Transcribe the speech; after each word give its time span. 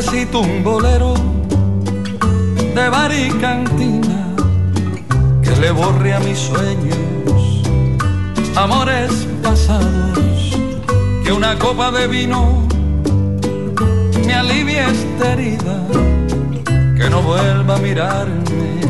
Necesito 0.00 0.40
un 0.40 0.64
bolero 0.64 1.12
de 2.74 2.88
bar 2.88 3.12
y 3.12 3.28
cantina 3.32 4.34
que 5.42 5.54
le 5.60 5.70
borre 5.72 6.14
a 6.14 6.20
mis 6.20 6.38
sueños, 6.38 7.62
amores 8.56 9.28
pasados, 9.42 10.56
que 11.22 11.30
una 11.30 11.54
copa 11.58 11.90
de 11.90 12.06
vino 12.06 12.66
me 14.24 14.32
alivie 14.32 14.86
esta 14.86 15.34
herida, 15.34 15.76
que 16.96 17.10
no 17.10 17.20
vuelva 17.20 17.76
a 17.76 17.78
mirarme 17.80 18.80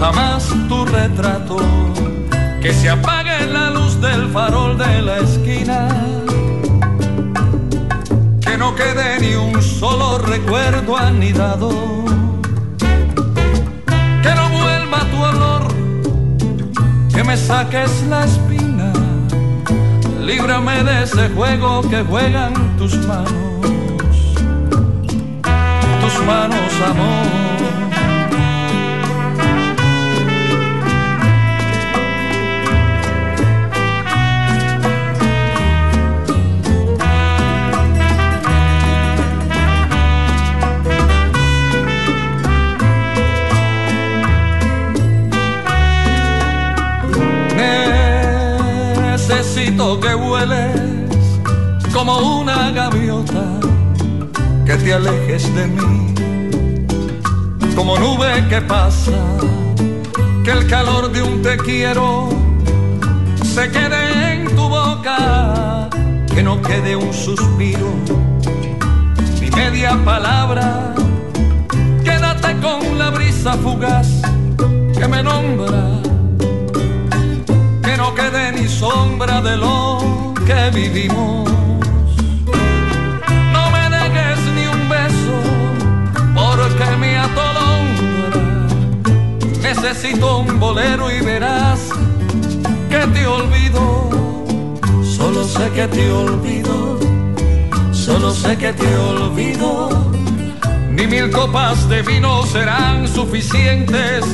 jamás 0.00 0.48
tu 0.68 0.84
retrato, 0.84 1.58
que 2.60 2.74
se 2.74 2.90
apague 2.90 3.46
la 3.46 3.70
luz 3.70 4.00
del 4.00 4.28
farol 4.30 4.76
de 4.76 5.02
la 5.02 5.18
esquina 5.18 6.05
quede 8.76 9.20
ni 9.20 9.34
un 9.34 9.62
solo 9.62 10.18
recuerdo 10.18 10.96
anidado. 10.96 11.70
Que 14.22 14.32
no 14.34 14.48
vuelva 14.50 14.98
tu 15.10 15.18
olor, 15.32 15.68
que 17.12 17.24
me 17.24 17.36
saques 17.36 18.02
la 18.08 18.24
espina. 18.24 18.92
Líbrame 20.20 20.84
de 20.84 21.02
ese 21.04 21.28
juego 21.30 21.82
que 21.88 22.02
juegan 22.02 22.76
tus 22.76 22.94
manos, 23.06 23.66
tus 26.00 26.26
manos, 26.26 26.72
amor. 26.90 27.55
Que 49.76 50.14
vueles 50.14 50.72
como 51.92 52.40
una 52.40 52.70
gaviota, 52.70 53.60
que 54.64 54.74
te 54.74 54.94
alejes 54.94 55.54
de 55.54 55.66
mí, 55.66 56.14
como 57.74 57.98
nube 57.98 58.48
que 58.48 58.62
pasa, 58.62 59.12
que 60.42 60.50
el 60.50 60.66
calor 60.66 61.12
de 61.12 61.22
un 61.22 61.42
te 61.42 61.58
quiero 61.58 62.30
se 63.44 63.70
quede 63.70 64.32
en 64.32 64.56
tu 64.56 64.66
boca, 64.66 65.90
que 66.34 66.42
no 66.42 66.62
quede 66.62 66.96
un 66.96 67.12
suspiro, 67.12 67.92
ni 69.42 69.50
media 69.50 69.98
palabra, 70.06 70.94
quédate 72.02 72.56
con 72.60 72.98
la 72.98 73.10
brisa 73.10 73.52
fugaz 73.58 74.08
que 74.98 75.06
me 75.06 75.22
nombra 75.22 75.96
no 75.96 76.05
quede 78.16 78.52
ni 78.52 78.66
sombra 78.66 79.40
de 79.42 79.56
lo 79.56 79.98
que 80.46 80.70
vivimos. 80.74 81.48
No 83.54 83.62
me 83.74 83.84
dejes 83.96 84.40
ni 84.56 84.64
un 84.66 84.82
beso 84.88 85.36
porque 86.34 86.86
me 87.02 87.18
atolondra. 87.18 88.40
Necesito 89.62 90.38
un 90.38 90.58
bolero 90.58 91.10
y 91.10 91.20
verás 91.20 91.80
que 92.90 93.06
te 93.14 93.26
olvido. 93.26 93.84
Solo 95.16 95.44
sé 95.44 95.70
que 95.76 95.86
te 95.86 96.10
olvido. 96.10 96.98
Solo 97.92 98.32
sé 98.32 98.56
que 98.56 98.72
te 98.72 98.96
olvido. 98.96 99.90
Ni 100.90 101.06
mil 101.06 101.30
copas 101.30 101.88
de 101.90 102.00
vino 102.02 102.42
serán 102.44 103.06
suficientes 103.06 104.24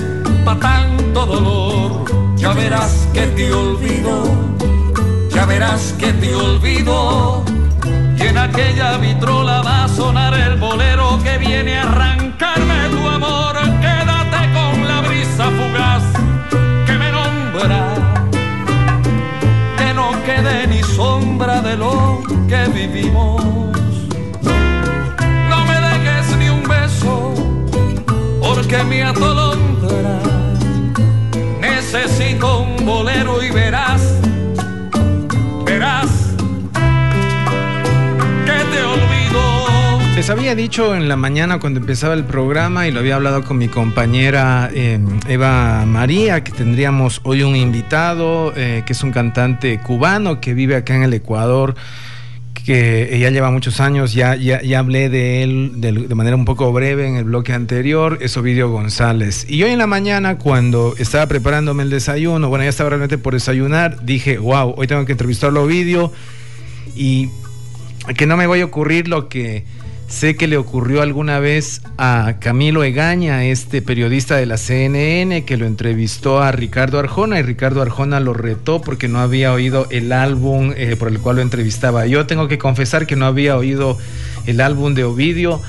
para 0.44 0.60
tanto 0.60 1.26
dolor 1.26 2.21
ya 2.42 2.52
verás 2.54 3.08
que 3.14 3.24
te 3.36 3.52
olvido, 3.52 4.24
ya 5.30 5.46
verás 5.46 5.94
que 5.96 6.12
te 6.12 6.34
olvido. 6.34 7.44
Y 8.18 8.22
en 8.22 8.36
aquella 8.36 8.98
vitrola 8.98 9.62
va 9.62 9.84
a 9.84 9.88
sonar 9.88 10.34
el 10.34 10.56
bolero 10.58 11.20
que 11.22 11.38
viene 11.38 11.78
a 11.78 11.82
arrancarme 11.82 12.88
tu 12.90 13.08
amor. 13.08 13.54
Quédate 13.84 14.40
con 14.56 14.88
la 14.88 15.00
brisa 15.02 15.44
fugaz 15.58 16.04
que 16.86 16.94
me 17.02 17.12
nombra, 17.12 17.80
que 19.78 19.94
no 19.94 20.10
quede 20.26 20.66
ni 20.66 20.82
sombra 20.82 21.62
de 21.62 21.76
lo 21.76 22.22
que 22.48 22.62
vivimos. 22.74 23.40
No 25.50 25.58
me 25.68 25.76
dejes 25.88 26.36
ni 26.38 26.48
un 26.48 26.64
beso, 26.64 27.34
porque 28.40 28.82
me 28.82 29.04
atolondra 29.04 29.51
Les 40.22 40.30
había 40.30 40.54
dicho 40.54 40.94
en 40.94 41.08
la 41.08 41.16
mañana 41.16 41.58
cuando 41.58 41.80
empezaba 41.80 42.14
el 42.14 42.22
programa 42.22 42.86
y 42.86 42.92
lo 42.92 43.00
había 43.00 43.16
hablado 43.16 43.42
con 43.42 43.58
mi 43.58 43.66
compañera 43.66 44.70
eh, 44.72 45.00
Eva 45.26 45.84
María 45.84 46.44
que 46.44 46.52
tendríamos 46.52 47.20
hoy 47.24 47.42
un 47.42 47.56
invitado 47.56 48.52
eh, 48.54 48.84
que 48.86 48.92
es 48.92 49.02
un 49.02 49.10
cantante 49.10 49.80
cubano 49.80 50.40
que 50.40 50.54
vive 50.54 50.76
acá 50.76 50.94
en 50.94 51.02
el 51.02 51.12
Ecuador 51.12 51.74
que 52.54 53.18
ya 53.20 53.30
lleva 53.30 53.50
muchos 53.50 53.80
años, 53.80 54.14
ya, 54.14 54.36
ya, 54.36 54.62
ya 54.62 54.78
hablé 54.78 55.08
de 55.08 55.42
él 55.42 55.72
de, 55.78 56.14
manera 56.14 56.36
un 56.36 56.44
poco 56.44 56.72
breve 56.72 57.08
en 57.08 57.16
el 57.16 57.24
bloque 57.24 57.52
anterior, 57.52 58.18
es 58.20 58.36
Ovidio 58.36 58.70
González. 58.70 59.44
Y 59.48 59.64
hoy 59.64 59.72
en 59.72 59.78
la 59.78 59.88
mañana, 59.88 60.38
cuando 60.38 60.94
estaba 60.96 61.26
preparándome 61.26 61.82
el 61.82 61.90
desayuno, 61.90 62.48
bueno, 62.48 62.62
ya 62.62 62.70
estaba 62.70 62.90
realmente 62.90 63.18
por 63.18 63.32
desayunar, 63.34 64.04
dije, 64.04 64.38
wow, 64.38 64.74
hoy 64.76 64.86
tengo 64.86 65.04
que 65.04 65.10
entrevistarlo 65.10 65.58
a 65.58 65.62
Ovidio 65.64 66.12
y 66.94 67.30
que 68.16 68.26
no 68.26 68.36
me 68.36 68.46
vaya 68.46 68.62
a 68.62 68.66
ocurrir 68.66 69.08
lo 69.08 69.28
que 69.28 69.64
Sé 70.12 70.36
que 70.36 70.46
le 70.46 70.58
ocurrió 70.58 71.00
alguna 71.00 71.38
vez 71.38 71.80
a 71.96 72.34
Camilo 72.38 72.84
Egaña, 72.84 73.46
este 73.46 73.80
periodista 73.80 74.36
de 74.36 74.44
la 74.44 74.58
CNN, 74.58 75.46
que 75.46 75.56
lo 75.56 75.64
entrevistó 75.64 76.42
a 76.42 76.52
Ricardo 76.52 76.98
Arjona 76.98 77.38
y 77.38 77.42
Ricardo 77.42 77.80
Arjona 77.80 78.20
lo 78.20 78.34
retó 78.34 78.82
porque 78.82 79.08
no 79.08 79.20
había 79.20 79.54
oído 79.54 79.86
el 79.88 80.12
álbum 80.12 80.74
eh, 80.76 80.96
por 80.96 81.08
el 81.08 81.18
cual 81.18 81.36
lo 81.36 81.42
entrevistaba. 81.42 82.04
Yo 82.04 82.26
tengo 82.26 82.46
que 82.46 82.58
confesar 82.58 83.06
que 83.06 83.16
no 83.16 83.24
había 83.24 83.56
oído 83.56 83.96
el 84.44 84.60
álbum 84.60 84.92
de 84.92 85.04
Ovidio, 85.04 85.62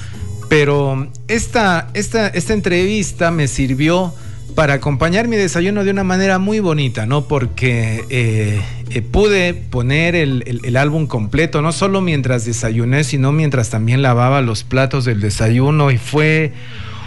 pero 0.50 1.08
esta, 1.30 1.88
esta, 1.94 2.28
esta 2.28 2.54
entrevista 2.54 3.32
me 3.32 3.48
sirvió 3.48 4.14
para 4.54 4.76
acompañar 4.76 5.28
mi 5.28 5.36
desayuno 5.36 5.84
de 5.84 5.92
una 5.92 6.04
manera 6.04 6.40
muy 6.40 6.60
bonita, 6.60 7.06
¿no? 7.06 7.28
Porque 7.28 8.04
eh, 8.10 8.62
eh, 8.90 9.02
pude 9.02 9.54
poner 9.54 10.16
el, 10.16 10.78
álbum 10.78 11.08
completo, 11.08 11.62
no 11.62 11.72
solo 11.72 12.02
mientras 12.02 12.46
desayuné, 12.46 13.04
sino 13.04 13.32
mientras 13.32 13.70
también 13.70 14.02
lavaba 14.02 14.42
los 14.42 14.64
platos 14.64 15.06
del 15.06 15.20
desayuno 15.22 15.92
y 15.92 15.98
fue 15.98 16.54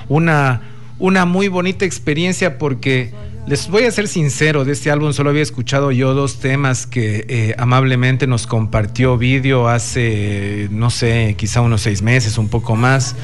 una, 0.08 0.62
una 0.98 1.24
muy 1.24 1.48
bonita 1.48 1.84
experiencia 1.84 2.58
porque 2.58 3.12
les 3.46 3.68
voy 3.68 3.84
a 3.84 3.90
ser 3.90 4.08
sincero, 4.08 4.64
de 4.64 4.72
este 4.72 4.90
álbum 4.90 5.12
solo 5.12 5.30
había 5.30 5.42
escuchado 5.42 5.92
yo 5.92 6.14
dos 6.14 6.40
temas 6.40 6.86
que 6.86 7.24
eh, 7.28 7.54
amablemente 7.58 8.26
nos 8.26 8.46
compartió 8.46 9.16
vídeo 9.18 9.68
hace, 9.68 10.68
no 10.70 10.90
sé, 10.90 11.34
quizá 11.38 11.60
unos 11.60 11.82
seis 11.82 12.02
meses, 12.02 12.38
un 12.38 12.48
poco 12.48 12.74
más 12.74 13.14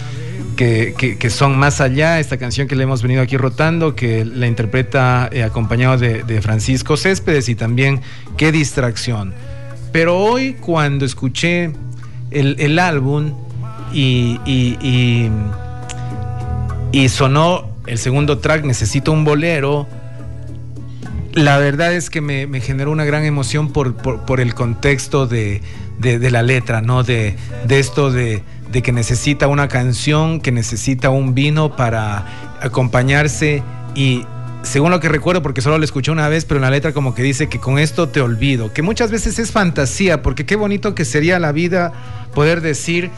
que, 0.56 1.30
son 1.30 1.58
más 1.58 1.80
allá, 1.80 2.20
esta 2.20 2.36
canción 2.36 2.68
que 2.68 2.76
le 2.76 2.84
hemos 2.84 3.02
venido 3.02 3.22
aquí 3.22 3.36
rotando, 3.36 3.94
que 3.94 4.24
la 4.24 4.46
interpreta 4.46 5.28
eh, 5.32 5.42
acompañado 5.42 5.98
de, 5.98 6.40
Francisco 6.42 6.96
Céspedes 6.96 7.48
y 7.48 7.54
también 7.54 8.00
Qué 8.36 8.52
distracción. 8.52 9.34
Pero 9.92 10.18
hoy 10.18 10.54
cuando 10.54 11.04
escuché 11.04 11.72
el, 12.30 12.78
álbum 12.78 13.34
y, 13.92 14.40
y, 16.92 17.08
sonó 17.08 17.76
el 17.86 17.98
segundo 17.98 18.38
track, 18.38 18.64
Necesito 18.64 19.12
un 19.12 19.24
bolero, 19.24 19.86
la 21.34 21.58
verdad 21.58 21.92
es 21.92 22.10
que 22.10 22.20
me, 22.20 22.60
generó 22.60 22.90
una 22.90 23.04
gran 23.04 23.24
emoción 23.24 23.72
por, 23.72 23.94
por, 23.94 24.40
el 24.40 24.54
contexto 24.54 25.26
de, 25.26 25.62
de, 25.98 26.30
la 26.30 26.42
letra, 26.42 26.82
¿no? 26.82 27.02
De, 27.02 27.36
de 27.66 27.78
esto 27.78 28.10
de, 28.10 28.42
de 28.70 28.82
que 28.82 28.92
necesita 28.92 29.48
una 29.48 29.68
canción, 29.68 30.40
que 30.40 30.52
necesita 30.52 31.10
un 31.10 31.34
vino 31.34 31.76
para 31.76 32.56
acompañarse 32.60 33.62
y 33.94 34.26
según 34.62 34.90
lo 34.90 35.00
que 35.00 35.08
recuerdo, 35.08 35.42
porque 35.42 35.60
solo 35.60 35.78
lo 35.78 35.84
escuché 35.84 36.10
una 36.10 36.28
vez, 36.28 36.44
pero 36.44 36.58
en 36.58 36.62
la 36.62 36.70
letra 36.70 36.92
como 36.92 37.14
que 37.14 37.22
dice 37.22 37.48
que 37.48 37.58
con 37.58 37.78
esto 37.78 38.08
te 38.08 38.20
olvido, 38.20 38.72
que 38.72 38.82
muchas 38.82 39.10
veces 39.10 39.38
es 39.38 39.50
fantasía, 39.50 40.22
porque 40.22 40.46
qué 40.46 40.56
bonito 40.56 40.94
que 40.94 41.04
sería 41.04 41.38
la 41.38 41.52
vida 41.52 41.92
poder 42.34 42.60
decir, 42.60 43.10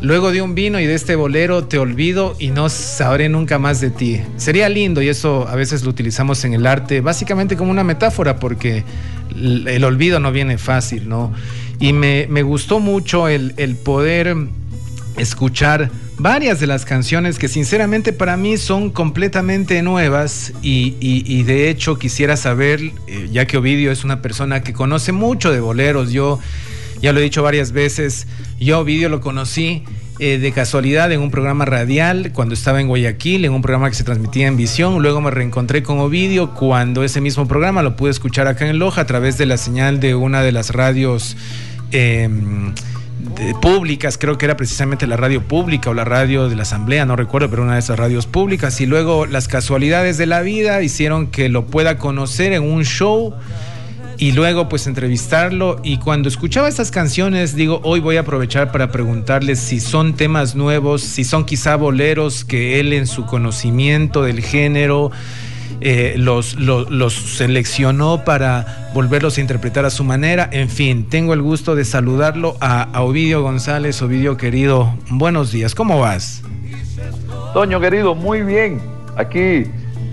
luego 0.00 0.30
de 0.32 0.42
un 0.42 0.54
vino 0.54 0.78
y 0.80 0.86
de 0.86 0.94
este 0.94 1.16
bolero 1.16 1.64
te 1.64 1.78
olvido 1.78 2.36
y 2.38 2.50
no 2.50 2.68
sabré 2.68 3.28
nunca 3.28 3.58
más 3.58 3.80
de 3.80 3.90
ti. 3.90 4.20
Sería 4.36 4.68
lindo 4.68 5.02
y 5.02 5.08
eso 5.08 5.48
a 5.48 5.56
veces 5.56 5.82
lo 5.82 5.90
utilizamos 5.90 6.44
en 6.44 6.54
el 6.54 6.66
arte, 6.66 7.00
básicamente 7.00 7.56
como 7.56 7.70
una 7.70 7.84
metáfora, 7.84 8.38
porque 8.38 8.84
el 9.30 9.84
olvido 9.84 10.20
no 10.20 10.32
viene 10.32 10.58
fácil, 10.58 11.08
¿no? 11.08 11.32
Y 11.80 11.92
me, 11.92 12.42
gustó 12.42 12.80
mucho 12.80 13.28
el, 13.28 13.52
poder 13.84 14.36
escuchar 15.16 15.90
varias 16.16 16.58
de 16.58 16.66
las 16.66 16.84
canciones 16.84 17.38
que 17.38 17.48
sinceramente 17.48 18.12
para 18.12 18.36
mí 18.36 18.56
son 18.56 18.90
completamente 18.90 19.82
nuevas 19.82 20.52
y, 20.62 21.42
de 21.44 21.70
hecho 21.70 21.98
quisiera 21.98 22.36
saber, 22.36 22.80
eh, 23.06 23.28
ya 23.32 23.46
que 23.46 23.56
Ovidio 23.56 23.92
es 23.92 24.04
una 24.04 24.22
persona 24.22 24.62
que 24.62 24.72
conoce 24.72 25.12
mucho 25.12 25.52
de 25.52 25.60
boleros, 25.60 26.10
yo 26.12 26.40
ya 27.00 27.12
lo 27.12 27.20
he 27.20 27.22
dicho 27.22 27.42
varias 27.42 27.72
veces, 27.72 28.26
yo 28.58 28.80
Ovidio 28.80 29.08
lo 29.08 29.20
conocí 29.20 29.84
eh, 30.20 30.38
de 30.38 30.50
casualidad 30.50 31.12
en 31.12 31.20
un 31.20 31.30
programa 31.30 31.64
radial 31.64 32.32
cuando 32.32 32.54
estaba 32.54 32.80
en 32.80 32.88
Guayaquil, 32.88 33.44
en 33.44 33.52
un 33.52 33.62
programa 33.62 33.88
que 33.88 33.94
se 33.94 34.02
transmitía 34.02 34.48
en 34.48 34.56
visión. 34.56 35.00
Luego 35.00 35.20
me 35.20 35.30
reencontré 35.30 35.84
con 35.84 36.00
Ovidio 36.00 36.54
cuando 36.54 37.04
ese 37.04 37.20
mismo 37.20 37.46
programa 37.46 37.82
lo 37.82 37.94
pude 37.94 38.10
escuchar 38.10 38.48
acá 38.48 38.68
en 38.68 38.80
Loja 38.80 39.02
a 39.02 39.06
través 39.06 39.38
de 39.38 39.46
la 39.46 39.56
señal 39.56 40.00
de 40.00 40.16
una 40.16 40.42
de 40.42 40.50
las 40.50 40.70
radios. 40.70 41.36
Em, 41.92 42.74
públicas, 43.60 44.18
creo 44.18 44.38
que 44.38 44.46
era 44.46 44.56
precisamente 44.56 45.06
la 45.06 45.16
radio 45.16 45.42
pública 45.42 45.90
o 45.90 45.94
la 45.94 46.04
radio 46.04 46.48
de 46.48 46.56
la 46.56 46.62
asamblea, 46.62 47.04
no 47.04 47.16
recuerdo, 47.16 47.50
pero 47.50 47.62
una 47.62 47.74
de 47.74 47.80
esas 47.80 47.98
radios 47.98 48.26
públicas, 48.26 48.80
y 48.80 48.86
luego 48.86 49.26
las 49.26 49.48
casualidades 49.48 50.18
de 50.18 50.26
la 50.26 50.40
vida 50.40 50.82
hicieron 50.82 51.28
que 51.28 51.48
lo 51.48 51.66
pueda 51.66 51.98
conocer 51.98 52.52
en 52.52 52.62
un 52.62 52.84
show 52.84 53.34
y 54.18 54.32
luego 54.32 54.68
pues 54.68 54.86
entrevistarlo 54.86 55.80
y 55.82 55.98
cuando 55.98 56.28
escuchaba 56.28 56.68
estas 56.68 56.90
canciones 56.90 57.54
digo 57.54 57.80
hoy 57.84 58.00
voy 58.00 58.16
a 58.16 58.20
aprovechar 58.20 58.72
para 58.72 58.90
preguntarle 58.90 59.54
si 59.54 59.80
son 59.80 60.14
temas 60.14 60.56
nuevos, 60.56 61.02
si 61.02 61.24
son 61.24 61.44
quizá 61.44 61.76
boleros 61.76 62.44
que 62.44 62.80
él 62.80 62.92
en 62.92 63.06
su 63.06 63.24
conocimiento 63.26 64.22
del 64.22 64.42
género 64.42 65.12
eh, 65.80 66.14
los, 66.16 66.56
los, 66.56 67.14
seleccionó 67.14 68.24
para 68.24 68.90
volverlos 68.94 69.38
a 69.38 69.40
interpretar 69.40 69.84
a 69.84 69.90
su 69.90 70.02
manera. 70.02 70.48
En 70.50 70.68
fin, 70.68 71.08
tengo 71.08 71.34
el 71.34 71.42
gusto 71.42 71.76
de 71.76 71.84
saludarlo 71.84 72.56
a, 72.60 72.88
Ovidio 73.00 73.42
González. 73.42 74.02
Ovidio 74.02 74.36
querido, 74.36 74.92
buenos 75.08 75.52
días, 75.52 75.76
¿cómo 75.76 76.00
vas? 76.00 76.42
Toño 77.54 77.80
querido, 77.80 78.16
muy 78.16 78.42
bien. 78.42 78.80
Aquí 79.16 79.64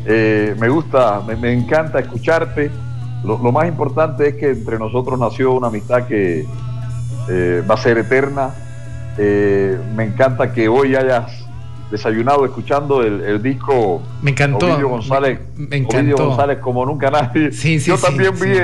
eh, 0.06 0.56
me 0.60 0.70
gusta, 0.70 1.22
me, 1.22 1.52
encanta 1.52 2.00
escucharte. 2.00 2.70
Lo, 3.26 3.38
más 3.52 3.68
importante 3.68 4.30
es 4.30 4.36
que 4.36 4.52
entre 4.52 4.78
nosotros 4.78 5.20
nació 5.20 5.54
una 5.54 5.68
amistad 5.68 6.08
que 6.08 6.46
eh, 7.30 7.64
va 7.70 7.76
a 7.76 7.78
ser 7.78 7.98
eterna. 7.98 8.54
me 9.18 10.04
encanta 10.04 10.54
que 10.54 10.68
hoy 10.68 10.96
hayas 10.96 11.46
desayunado 11.90 12.46
escuchando 12.46 13.02
el, 13.04 13.42
disco 13.42 14.02
me 14.22 14.32
encantó 14.32 14.66
Ovidio 14.66 14.90
González 14.90 15.40
me, 15.56 15.78
encantó. 15.78 16.18
González 16.18 16.58
como 16.58 16.84
nunca 16.84 17.12
nadie 17.12 17.52
sí, 17.52 17.78
yo 17.78 17.96
también 17.98 18.34
vi 18.40 18.58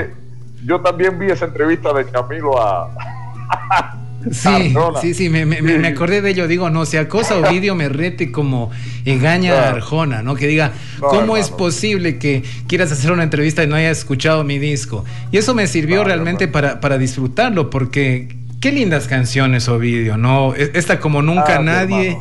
yo 0.64 0.80
también 0.80 1.18
vi 1.18 1.26
esa 1.26 1.44
entrevista 1.44 1.92
de 1.92 2.04
Camilo 2.06 2.60
a 2.60 2.90
Sí, 4.30 4.74
sí, 5.00 5.14
sí, 5.14 5.28
me, 5.28 5.44
me, 5.44 5.88
acordé 5.88 6.22
de 6.22 6.30
ello. 6.30 6.46
Digo, 6.46 6.70
no, 6.70 6.86
si 6.86 6.96
acosa 6.96 7.36
Ovidio 7.36 7.74
me 7.74 7.88
rete 7.88 8.30
como 8.30 8.70
engaña 9.04 9.54
a 9.54 9.70
Arjona, 9.70 10.22
¿no? 10.22 10.34
Que 10.34 10.46
diga, 10.46 10.72
¿cómo 11.00 11.36
es 11.36 11.50
posible 11.50 12.18
que 12.18 12.42
quieras 12.66 12.92
hacer 12.92 13.12
una 13.12 13.22
entrevista 13.22 13.64
y 13.64 13.66
no 13.66 13.76
hayas 13.76 13.98
escuchado 13.98 14.44
mi 14.44 14.58
disco? 14.58 15.04
Y 15.30 15.38
eso 15.38 15.54
me 15.54 15.66
sirvió 15.66 16.04
realmente 16.04 16.48
para, 16.48 16.80
para 16.80 16.98
disfrutarlo, 16.98 17.70
porque 17.70 18.28
qué 18.60 18.72
lindas 18.72 19.08
canciones, 19.08 19.68
Ovidio, 19.68 20.16
¿no? 20.16 20.54
E, 20.54 20.70
esta 20.74 21.00
como 21.00 21.20
nunca 21.20 21.56
ah, 21.56 21.62
nadie 21.62 22.16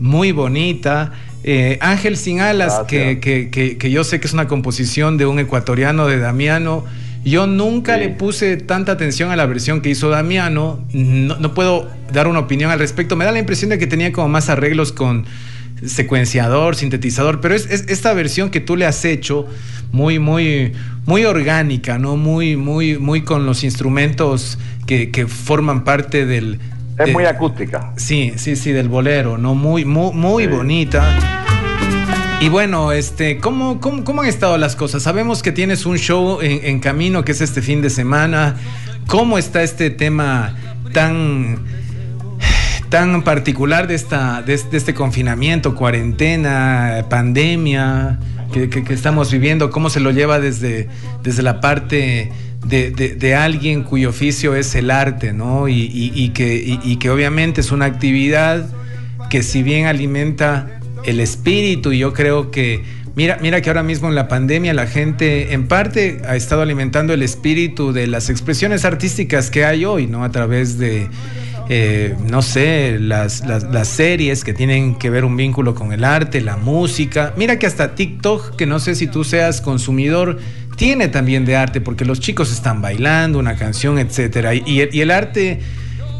muy 0.00 0.32
bonita. 0.32 1.12
Eh, 1.42 1.78
Ángel 1.80 2.16
sin 2.16 2.40
alas, 2.40 2.82
que, 2.86 3.78
yo 3.90 4.04
sé 4.04 4.20
que 4.20 4.26
es 4.26 4.32
una 4.32 4.46
composición 4.46 5.16
de 5.16 5.26
un 5.26 5.38
ecuatoriano 5.38 6.06
de 6.06 6.18
Damiano. 6.18 6.84
Yo 7.24 7.46
nunca 7.46 7.96
le 7.96 8.08
puse 8.08 8.56
tanta 8.56 8.92
atención 8.92 9.30
a 9.30 9.36
la 9.36 9.46
versión 9.46 9.82
que 9.82 9.90
hizo 9.90 10.08
Damiano. 10.08 10.84
No, 10.92 11.54
puedo 11.54 11.88
dar 12.12 12.28
una 12.28 12.40
opinión 12.40 12.70
al 12.70 12.78
respecto. 12.78 13.16
Me 13.16 13.24
da 13.24 13.32
la 13.32 13.38
impresión 13.38 13.70
de 13.70 13.78
que 13.78 13.86
tenía 13.86 14.12
como 14.12 14.28
más 14.28 14.48
arreglos 14.48 14.92
con 14.92 15.26
secuenciador, 15.84 16.76
sintetizador, 16.76 17.40
pero 17.40 17.54
es, 17.54 17.66
esta 17.66 18.12
versión 18.12 18.50
que 18.50 18.60
tú 18.60 18.76
le 18.76 18.86
has 18.86 19.04
hecho 19.04 19.46
muy, 19.92 20.18
muy, 20.18 20.72
muy 21.06 21.24
orgánica, 21.24 21.98
¿no? 21.98 22.16
Muy, 22.16 22.56
muy, 22.56 22.98
muy 22.98 23.22
con 23.22 23.46
los 23.46 23.64
instrumentos 23.64 24.58
que, 24.86 25.10
que 25.10 25.26
forman 25.26 25.84
parte 25.84 26.26
del, 26.26 26.58
es 27.06 27.12
muy 27.12 27.24
acústica. 27.24 27.92
Sí, 27.96 28.34
sí, 28.36 28.56
sí, 28.56 28.72
del 28.72 28.88
bolero, 28.88 29.38
¿no? 29.38 29.54
Muy, 29.54 29.84
muy, 29.84 30.12
muy 30.12 30.46
bonita. 30.46 31.48
Y 32.40 32.48
bueno, 32.48 32.92
este, 32.92 33.36
¿cómo, 33.36 33.80
cómo, 33.82 34.22
han 34.22 34.26
estado 34.26 34.56
las 34.56 34.74
cosas? 34.74 35.02
Sabemos 35.02 35.42
que 35.42 35.52
tienes 35.52 35.84
un 35.84 35.98
show 35.98 36.38
en, 36.40 36.80
camino 36.80 37.22
que 37.22 37.32
es 37.32 37.42
este 37.42 37.60
fin 37.60 37.82
de 37.82 37.90
semana. 37.90 38.56
¿Cómo 39.06 39.36
está 39.36 39.62
este 39.62 39.90
tema 39.90 40.56
tan, 40.94 41.58
tan 42.88 43.22
particular 43.24 43.86
de, 43.88 43.94
esta, 43.94 44.40
de, 44.40 44.54
este 44.54 44.94
confinamiento, 44.94 45.74
cuarentena, 45.74 47.04
pandemia 47.10 48.18
que, 48.50 48.70
estamos 48.88 49.30
viviendo? 49.30 49.70
¿Cómo 49.70 49.90
se 49.90 50.00
lo 50.00 50.10
lleva 50.10 50.40
desde, 50.40 50.88
desde 51.22 51.42
la 51.42 51.60
parte 51.60 52.32
de, 52.64 53.34
alguien 53.34 53.82
cuyo 53.82 54.08
oficio 54.08 54.54
es 54.54 54.74
el 54.74 54.90
arte, 54.90 55.34
¿no? 55.34 55.68
Y, 55.68 56.30
que, 56.30 56.98
que 56.98 57.10
obviamente 57.10 57.60
es 57.60 57.70
una 57.70 57.84
actividad 57.84 58.66
que 59.28 59.42
si 59.42 59.62
bien 59.62 59.84
alimenta 59.84 60.79
el 61.04 61.20
espíritu, 61.20 61.92
y 61.92 61.98
yo 61.98 62.12
creo 62.12 62.50
que, 62.50 62.82
mira, 63.16 63.38
mira 63.40 63.60
que 63.60 63.70
ahora 63.70 63.82
mismo 63.82 64.08
en 64.08 64.14
la 64.14 64.28
pandemia 64.28 64.74
la 64.74 64.86
gente 64.86 65.52
en 65.52 65.68
parte 65.68 66.20
ha 66.26 66.36
estado 66.36 66.62
alimentando 66.62 67.12
el 67.12 67.22
espíritu 67.22 67.92
de 67.92 68.06
las 68.06 68.30
expresiones 68.30 68.84
artísticas 68.84 69.50
que 69.50 69.64
hay 69.64 69.84
hoy, 69.84 70.06
¿no? 70.06 70.24
A 70.24 70.30
través 70.30 70.78
de... 70.78 71.08
Eh, 71.72 72.16
no 72.28 72.42
sé, 72.42 72.98
las, 72.98 73.46
las, 73.46 73.86
series 73.86 74.42
que 74.42 74.52
tienen 74.52 74.96
que 74.96 75.08
ver 75.08 75.24
un 75.24 75.36
vínculo 75.36 75.76
con 75.76 75.92
el 75.92 76.02
arte, 76.02 76.40
la 76.40 76.56
música. 76.56 77.32
Mira 77.36 77.60
que 77.60 77.66
hasta 77.68 77.94
TikTok, 77.94 78.56
que 78.56 78.66
no 78.66 78.80
sé 78.80 78.96
si 78.96 79.06
tú 79.06 79.22
seas 79.22 79.60
consumidor, 79.60 80.40
tiene 80.80 81.06
también 81.06 81.44
de 81.44 81.56
arte, 81.56 81.80
porque 81.80 82.04
los 82.04 82.18
chicos 82.18 82.50
están 82.50 82.80
bailando 82.82 83.38
una 83.38 83.54
canción, 83.54 83.98
etcétera. 83.98 84.54
Y, 84.54 84.80
el 84.80 85.10
arte 85.12 85.60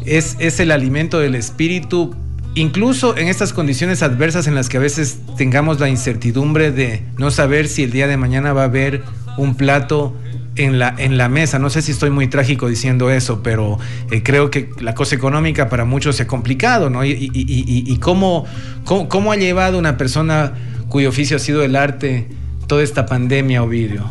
es, 0.05 0.37
es 0.39 0.59
el 0.61 0.71
alimento 0.71 1.19
del 1.19 1.35
espíritu, 1.35 2.15
incluso 2.55 3.17
en 3.17 3.27
estas 3.27 3.53
condiciones 3.53 4.03
adversas 4.03 4.47
en 4.47 4.55
las 4.55 4.69
que 4.69 4.77
a 4.77 4.79
veces 4.79 5.19
tengamos 5.37 5.79
la 5.79 5.89
incertidumbre 5.89 6.71
de 6.71 7.03
no 7.17 7.31
saber 7.31 7.67
si 7.67 7.83
el 7.83 7.91
día 7.91 8.07
de 8.07 8.17
mañana 8.17 8.53
va 8.53 8.61
a 8.61 8.65
haber 8.65 9.03
un 9.37 9.55
plato 9.55 10.15
en 10.55 10.79
la, 10.79 10.93
en 10.97 11.17
la 11.17 11.29
mesa. 11.29 11.59
No 11.59 11.69
sé 11.69 11.81
si 11.81 11.91
estoy 11.91 12.09
muy 12.09 12.27
trágico 12.27 12.67
diciendo 12.67 13.09
eso, 13.09 13.41
pero 13.43 13.79
eh, 14.11 14.21
creo 14.23 14.51
que 14.51 14.69
la 14.79 14.93
cosa 14.93 15.15
económica 15.15 15.69
para 15.69 15.85
muchos 15.85 16.19
es 16.19 16.25
complicado, 16.25 16.89
¿no? 16.89 17.05
Y, 17.05 17.97
cómo, 18.01 18.45
cómo, 18.85 19.31
ha 19.31 19.35
llevado 19.35 19.77
una 19.77 19.97
persona 19.97 20.53
cuyo 20.89 21.09
oficio 21.09 21.37
ha 21.37 21.39
sido 21.39 21.63
el 21.63 21.75
arte 21.75 22.27
toda 22.67 22.83
esta 22.83 23.05
pandemia, 23.05 23.63
Ovidio. 23.63 24.03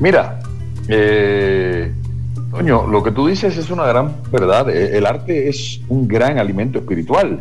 Mira, 0.00 0.40
eh, 0.88 1.92
lo 2.62 3.02
que 3.02 3.10
tú 3.10 3.26
dices 3.26 3.56
es 3.56 3.70
una 3.70 3.84
gran 3.84 4.14
verdad. 4.30 4.68
Eh, 4.70 4.96
el 4.96 5.06
arte 5.06 5.48
es 5.48 5.80
un 5.88 6.06
gran 6.06 6.38
alimento 6.38 6.78
espiritual, 6.78 7.40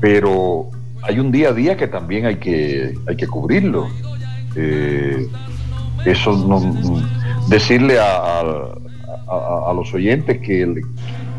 pero 0.00 0.70
hay 1.02 1.18
un 1.18 1.30
día 1.32 1.50
a 1.50 1.52
día 1.52 1.76
que 1.76 1.88
también 1.88 2.26
hay 2.26 2.36
que, 2.36 2.94
hay 3.06 3.16
que 3.16 3.26
cubrirlo. 3.26 3.88
Eh, 4.54 5.26
eso 6.04 6.32
no, 6.36 6.60
decirle 7.48 7.98
a, 7.98 8.42
los 9.74 9.92
oyentes 9.94 10.38
que, 10.38 10.82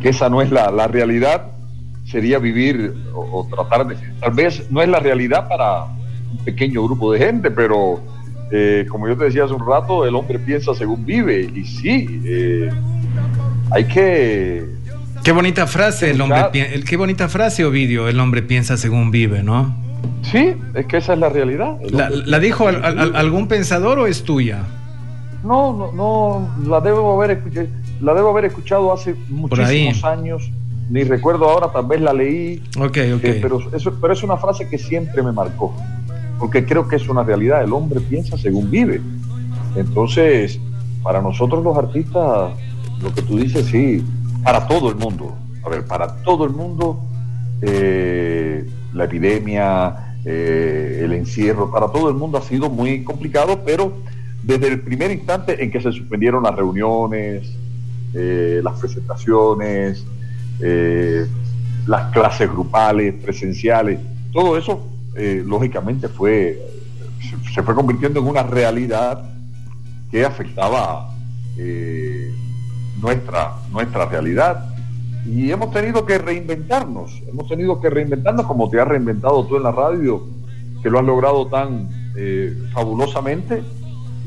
esa 0.03 0.29
no 0.29 0.41
es 0.41 0.51
la, 0.51 0.87
realidad 0.87 1.47
sería 2.05 2.39
vivir 2.39 2.93
o, 3.13 3.47
tratar 3.49 3.87
de... 3.87 3.95
Tal 4.19 4.31
vez 4.33 4.69
no 4.71 4.81
es 4.81 4.89
la 4.89 4.99
realidad 4.99 5.47
para 5.47 5.85
un 5.85 6.37
pequeño 6.43 6.83
grupo 6.83 7.11
de 7.13 7.19
gente, 7.19 7.51
pero 7.51 8.01
eh, 8.51 8.85
como 8.89 9.07
yo 9.07 9.17
te 9.17 9.25
decía 9.25 9.43
hace 9.43 9.53
un 9.53 9.65
rato, 9.65 10.05
el 10.05 10.15
hombre 10.15 10.39
piensa 10.39 10.73
según 10.73 11.05
vive. 11.05 11.49
Y 11.53 11.65
sí, 11.65 12.21
eh, 12.25 12.69
hay 13.71 13.85
que... 13.85 14.65
Qué 15.23 15.31
bonita 15.31 15.67
frase, 15.67 16.11
el 16.11 16.21
hombre, 16.21 16.49
qué 16.87 16.97
bonita 16.97 17.27
frase, 17.27 17.65
Ovidio, 17.65 18.07
el 18.07 18.19
hombre 18.19 18.41
piensa 18.41 18.77
según 18.77 19.11
vive, 19.11 19.43
¿no? 19.43 19.75
Sí, 20.21 20.53
es 20.73 20.85
que 20.85 20.97
esa 20.97 21.13
es 21.13 21.19
la 21.19 21.27
realidad. 21.27 21.77
¿La, 21.91 22.39
dijo 22.39 22.67
algún 22.67 23.47
pensador 23.47 23.99
o 23.99 24.07
es 24.07 24.23
tuya? 24.23 24.63
No, 25.43 25.73
no, 25.73 25.91
no, 25.91 26.69
la 26.69 26.79
debo 26.79 27.21
haber 27.21 27.37
escuchado, 27.37 27.67
la 27.99 28.13
debo 28.13 28.29
haber 28.29 28.45
escuchado 28.45 28.93
hace 28.93 29.13
muchísimos 29.27 30.03
años. 30.05 30.49
Ni 30.89 31.03
recuerdo 31.03 31.47
ahora, 31.47 31.71
tal 31.71 31.85
vez 31.85 32.01
la 32.01 32.13
leí. 32.13 32.63
Ok, 32.77 32.97
ok. 33.15 33.23
Eh, 33.23 33.39
pero, 33.41 33.59
eso, 33.75 33.95
pero 34.01 34.13
es 34.13 34.23
una 34.23 34.37
frase 34.37 34.67
que 34.67 34.77
siempre 34.77 35.21
me 35.21 35.31
marcó 35.31 35.75
porque 36.39 36.65
creo 36.65 36.87
que 36.87 36.95
es 36.95 37.07
una 37.09 37.23
realidad, 37.23 37.63
el 37.63 37.73
hombre 37.73 37.99
piensa 37.99 38.37
según 38.37 38.71
vive. 38.71 39.01
Entonces, 39.75 40.59
para 41.03 41.21
nosotros 41.21 41.63
los 41.63 41.77
artistas, 41.77 42.51
lo 43.01 43.13
que 43.13 43.21
tú 43.21 43.37
dices, 43.37 43.65
sí, 43.65 44.03
para 44.43 44.65
todo 44.67 44.89
el 44.89 44.95
mundo, 44.95 45.35
a 45.63 45.69
ver, 45.69 45.85
para 45.85 46.15
todo 46.23 46.45
el 46.45 46.51
mundo, 46.51 46.99
eh, 47.61 48.65
la 48.93 49.03
epidemia, 49.03 50.15
eh, 50.25 51.01
el 51.03 51.13
encierro, 51.13 51.69
para 51.69 51.87
todo 51.87 52.09
el 52.09 52.15
mundo 52.15 52.37
ha 52.37 52.41
sido 52.41 52.69
muy 52.69 53.03
complicado, 53.03 53.61
pero 53.65 53.91
desde 54.43 54.69
el 54.69 54.79
primer 54.81 55.11
instante 55.11 55.61
en 55.61 55.69
que 55.69 55.81
se 55.81 55.91
suspendieron 55.91 56.43
las 56.43 56.55
reuniones, 56.55 57.51
eh, 58.13 58.61
las 58.63 58.79
presentaciones, 58.79 60.05
las 61.85 62.11
clases 62.11 62.51
grupales, 62.51 63.13
presenciales, 63.23 63.99
todo 64.33 64.57
eso 64.57 64.85
eh, 65.15 65.43
lógicamente 65.45 66.07
fue, 66.07 66.61
se 67.53 67.63
fue 67.63 67.75
convirtiendo 67.75 68.19
en 68.19 68.27
una 68.27 68.43
realidad 68.43 69.23
que 70.11 70.25
afectaba 70.25 71.13
eh, 71.57 72.31
nuestra, 73.01 73.53
nuestra 73.71 74.05
realidad. 74.05 74.65
Y 75.25 75.51
hemos 75.51 75.71
tenido 75.71 76.05
que 76.05 76.17
reinventarnos, 76.17 77.21
hemos 77.27 77.47
tenido 77.47 77.79
que 77.81 77.89
reinventarnos 77.89 78.45
como 78.45 78.69
te 78.69 78.79
has 78.79 78.87
reinventado 78.87 79.45
tú 79.45 79.57
en 79.57 79.63
la 79.63 79.71
radio, 79.71 80.23
que 80.81 80.89
lo 80.89 80.99
has 80.99 81.05
logrado 81.05 81.47
tan 81.47 81.89
eh, 82.15 82.57
fabulosamente. 82.73 83.61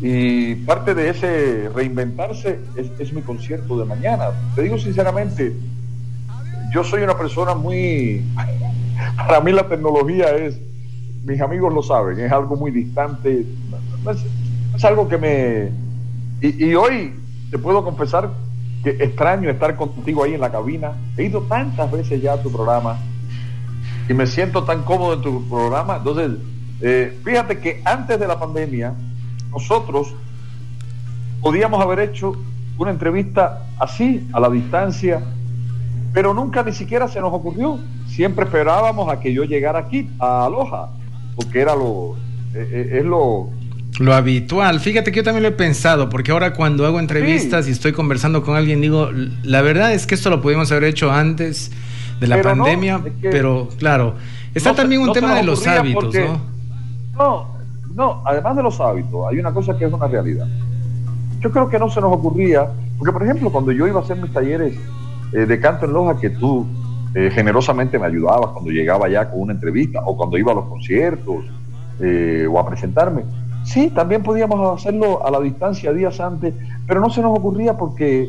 Y 0.01 0.57
parte 0.57 0.95
de 0.95 1.11
ese 1.11 1.71
reinventarse 1.75 2.59
es, 2.77 2.91
es 2.99 3.12
mi 3.12 3.23
concierto 3.23 3.79
de 3.79 3.85
mañana. 3.85 4.27
Te 4.55 4.62
digo 4.62 4.77
sinceramente, 4.79 5.55
yo 6.73 6.83
soy 6.85 7.03
una 7.03 7.17
persona 7.17 7.55
muy... 7.55 8.25
Para 9.17 9.41
mí 9.41 9.53
la 9.53 9.69
tecnología 9.69 10.37
es, 10.37 10.59
mis 11.25 11.41
amigos 11.41 11.73
lo 11.73 11.83
saben, 11.83 12.19
es 12.19 12.33
algo 12.33 12.57
muy 12.57 12.71
distante, 12.71 13.47
es, 14.75 14.85
algo 14.85 15.09
que 15.09 15.19
me... 15.19 15.71
Y, 16.41 16.75
hoy 16.75 17.14
te 17.50 17.59
puedo 17.59 17.85
confesar 17.85 18.31
que 18.83 18.91
extraño 18.91 19.49
estar 19.49 19.76
contigo 19.76 20.25
ahí 20.25 20.35
en 20.35 20.41
la 20.41 20.50
cabina. 20.50 20.93
He 21.17 21.25
ido 21.25 21.43
tantas 21.43 21.91
veces 21.93 22.21
ya 22.21 22.33
a 22.33 22.43
tu 22.43 22.50
programa 22.50 22.99
y 24.09 24.14
me 24.14 24.26
siento 24.26 24.64
tan 24.64 24.83
cómodo 24.83 25.14
en 25.14 25.23
tu 25.23 25.49
programa. 25.49 25.99
Entonces, 25.99 26.33
eh, 26.81 27.17
fíjate 27.25 27.61
que 27.61 27.81
antes 27.85 28.19
de 28.19 28.26
la 28.26 28.41
pandemia, 28.41 28.95
nosotros 29.52 30.12
podíamos 31.41 31.81
haber 31.81 32.00
hecho 32.00 32.35
una 32.76 32.91
entrevista 32.91 33.67
así, 33.79 34.29
a 34.33 34.41
la 34.41 34.50
distancia, 34.50 35.23
pero 36.12 36.35
nunca 36.35 36.64
ni 36.64 36.73
siquiera 36.73 37.07
se 37.07 37.21
nos 37.21 37.33
ocurrió. 37.33 37.79
Siempre 38.09 38.47
esperábamos 38.47 39.09
a 39.09 39.21
que 39.21 39.33
yo 39.33 39.45
llegara 39.45 39.79
aquí, 39.79 40.11
a 40.19 40.47
Aloha, 40.47 40.91
porque 41.37 41.61
era 41.61 41.75
lo, 41.75 42.17
eh, 42.55 42.69
eh, 42.71 42.99
es 42.99 43.05
lo... 43.05 43.51
Lo 43.99 44.15
habitual. 44.15 44.81
Fíjate 44.81 45.12
que 45.12 45.19
yo 45.19 45.23
también 45.23 45.43
lo 45.43 45.51
he 45.51 45.53
pensado, 45.53 46.09
porque 46.09 46.33
ahora 46.33 46.55
cuando 46.55 46.87
hago 46.87 46.99
entrevistas 46.99 47.69
y 47.69 47.73
estoy 47.73 47.93
conversando 47.93 48.43
con 48.43 48.57
alguien, 48.57 48.81
digo, 48.81 49.11
la 49.43 49.61
verdad 49.61 49.93
es 49.93 50.07
que 50.07 50.15
esto 50.15 50.31
lo 50.31 50.41
pudimos 50.41 50.73
haber 50.73 50.85
hecho 50.85 51.12
antes 51.12 51.71
de 52.19 52.27
la 52.27 52.41
pandemia, 52.41 53.03
pero 53.21 53.69
claro, 53.79 54.15
está 54.55 54.75
también 54.75 55.03
un 55.03 55.12
tema 55.12 55.35
de 55.35 55.43
los 55.43 55.67
hábitos, 55.67 56.15
¿no? 56.15 56.41
No, 57.19 57.57
no, 57.95 58.23
además 58.25 58.57
de 58.57 58.62
los 58.62 58.81
hábitos, 58.81 59.27
hay 59.31 59.39
una 59.39 59.53
cosa 59.53 59.77
que 59.77 59.85
es 59.85 59.93
una 59.93 60.09
realidad. 60.09 60.47
Yo 61.41 61.51
creo 61.51 61.69
que 61.69 61.79
no 61.79 61.91
se 61.91 62.01
nos 62.01 62.12
ocurría, 62.15 62.69
porque 62.99 63.12
por 63.12 63.23
ejemplo, 63.23 63.53
cuando 63.53 63.73
yo 63.73 63.87
iba 63.87 64.01
a 64.01 64.03
hacer 64.03 64.17
mis 64.17 64.33
talleres 64.33 64.75
eh, 65.33 65.47
de 65.47 65.61
canto 65.61 65.85
en 65.85 65.93
Loja 65.93 66.19
que 66.19 66.31
tú 66.31 66.67
eh, 67.14 67.31
generosamente 67.31 67.99
me 67.99 68.07
ayudabas 68.07 68.52
cuando 68.52 68.71
llegaba 68.71 69.09
ya 69.09 69.31
con 69.31 69.42
una 69.42 69.52
entrevista 69.52 70.00
o 70.04 70.16
cuando 70.16 70.38
iba 70.38 70.52
a 70.52 70.54
los 70.54 70.64
conciertos 70.64 71.45
eh, 72.00 72.47
o 72.50 72.59
a 72.59 72.66
presentarme. 72.66 73.25
Sí, 73.64 73.90
también 73.90 74.23
podíamos 74.23 74.81
hacerlo 74.81 75.25
a 75.25 75.31
la 75.31 75.40
distancia 75.40 75.92
días 75.92 76.19
antes, 76.21 76.54
pero 76.87 77.00
no 77.00 77.11
se 77.11 77.21
nos 77.21 77.38
ocurría 77.38 77.76
porque 77.76 78.28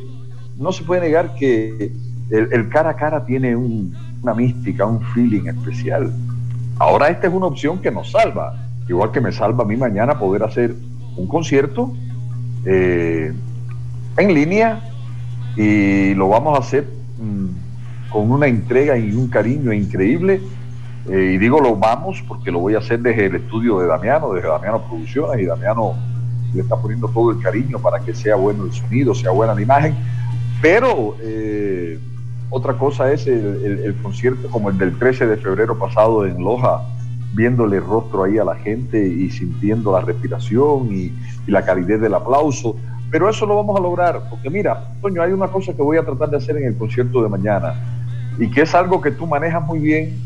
no 0.58 0.72
se 0.72 0.84
puede 0.84 1.02
negar 1.02 1.34
que 1.36 1.94
el, 2.30 2.70
cara 2.70 2.92
a 2.92 2.96
cara 2.96 3.26
tiene 3.26 3.56
una 3.56 4.34
mística, 4.34 4.86
un 4.86 5.02
feeling 5.14 5.48
especial. 5.48 6.12
Ahora 6.78 7.08
esta 7.08 7.28
es 7.28 7.34
una 7.34 7.48
opción 7.48 7.80
que 7.80 7.90
nos 7.90 8.12
salva, 8.12 8.56
igual 8.88 9.12
que 9.12 9.22
me 9.22 9.32
salva 9.32 9.64
a 9.64 9.68
mí 9.68 9.78
mañana 9.78 10.20
poder 10.20 10.44
hacer 10.44 10.76
un 11.16 11.28
concierto 11.28 11.94
en 12.66 14.34
línea 14.34 14.82
y 15.56 16.14
lo 16.16 16.30
vamos 16.30 16.58
a 16.58 16.62
hacer 16.62 16.88
mm, 17.20 17.63
con 18.14 18.32
una 18.32 18.46
entrega 18.46 18.96
y 18.98 19.12
un 19.12 19.28
cariño 19.28 19.74
increíble. 19.74 20.40
Eh, 21.10 21.34
y 21.34 21.38
digo 21.38 21.60
lo 21.60 21.76
vamos 21.76 22.24
porque 22.28 22.52
lo 22.52 22.60
voy 22.60 22.76
a 22.76 22.78
hacer 22.78 23.02
desde 23.02 23.26
el 23.26 23.36
estudio 23.36 23.80
de 23.80 23.88
Damiano, 23.88 24.32
desde 24.32 24.48
Damiano 24.48 24.84
Producciones, 24.88 25.42
y 25.42 25.46
Damiano 25.46 25.96
le 26.54 26.62
está 26.62 26.78
poniendo 26.78 27.10
todo 27.10 27.32
el 27.32 27.40
cariño 27.40 27.80
para 27.80 28.00
que 28.00 28.14
sea 28.14 28.36
bueno 28.36 28.66
el 28.66 28.72
sonido, 28.72 29.16
sea 29.16 29.32
buena 29.32 29.56
la 29.56 29.62
imagen. 29.62 29.96
Pero 30.62 31.18
eh, 31.22 32.00
otra 32.52 32.78
cosa 32.78 33.12
es 33.12 33.26
el, 33.26 33.96
concierto 34.02 34.48
como 34.50 34.70
el 34.70 34.78
del 34.78 34.98
13 34.98 35.26
de 35.26 35.38
febrero 35.38 35.78
pasado 35.78 36.26
en 36.26 36.42
Loja, 36.42 36.84
viéndole 37.34 37.78
el 37.78 37.84
rostro 37.84 38.24
ahí 38.24 38.38
a 38.38 38.44
la 38.44 38.56
gente 38.56 39.06
y 39.06 39.30
sintiendo 39.32 39.92
la 39.92 40.02
respiración 40.02 40.94
y, 40.94 41.12
y 41.48 41.52
la 41.52 41.66
calidez 41.66 42.00
del 42.00 42.14
aplauso. 42.14 42.78
Pero 43.10 43.30
eso 43.30 43.46
lo 43.46 43.56
vamos 43.56 43.78
a 43.78 43.82
lograr, 43.84 44.22
porque 44.30 44.50
mira, 44.50 44.88
Toño, 45.02 45.22
hay 45.22 45.34
una 45.34 45.48
cosa 45.48 45.74
que 45.74 45.82
voy 45.82 45.98
a 45.98 46.04
tratar 46.04 46.32
de 46.32 46.38
hacer 46.38 46.58
en 46.58 46.66
el 46.66 46.78
concierto 46.78 47.22
de 47.22 47.30
mañana, 47.30 47.76
y 48.40 48.50
que 48.50 48.62
es 48.62 48.74
algo 48.74 49.02
que 49.02 49.12
tú 49.12 49.28
manejas 49.28 49.64
muy 49.64 49.80
bien. 49.80 50.18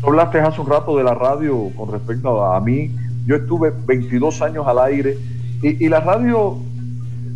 Tú 0.00 0.08
hablaste 0.08 0.40
hace 0.40 0.60
un 0.60 0.68
rato 0.68 0.96
de 0.96 1.04
la 1.04 1.14
radio 1.14 1.70
con 1.76 1.90
respecto 1.90 2.44
a, 2.44 2.60
mí. 2.60 2.94
Yo 3.26 3.36
estuve 3.36 3.72
22 3.86 4.42
años 4.42 4.66
al 4.66 4.78
aire, 4.78 5.16
y, 5.62 5.88
la 5.88 6.00
radio, 6.00 6.58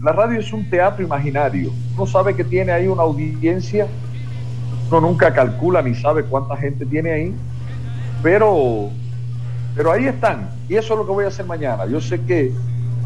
la 0.03 0.13
radio 0.13 0.39
es 0.39 0.53
un 0.53 0.69
teatro 0.69 1.03
imaginario. 1.03 1.71
Uno 1.97 2.07
sabe 2.07 2.35
que 2.35 2.45
tiene 2.45 2.73
ahí 2.73 2.87
una 2.87 3.03
audiencia, 3.03 3.87
uno 4.91 5.01
nunca 5.01 5.33
calcula 5.33 5.81
ni 5.81 5.95
sabe 5.95 6.25
cuánta 6.25 6.55
gente 6.57 6.85
tiene 6.85 7.13
ahí, 7.13 7.35
pero, 8.23 8.91
pero 9.75 9.93
ahí 9.93 10.05
están. 10.07 10.51
Y 10.69 10.75
eso 10.75 10.93
es 10.93 10.99
lo 10.99 11.07
que 11.07 11.13
voy 11.13 11.25
a 11.25 11.29
hacer 11.29 11.47
mañana. 11.47 11.87
Yo 11.87 12.03
sé 12.03 12.21
que 12.21 12.53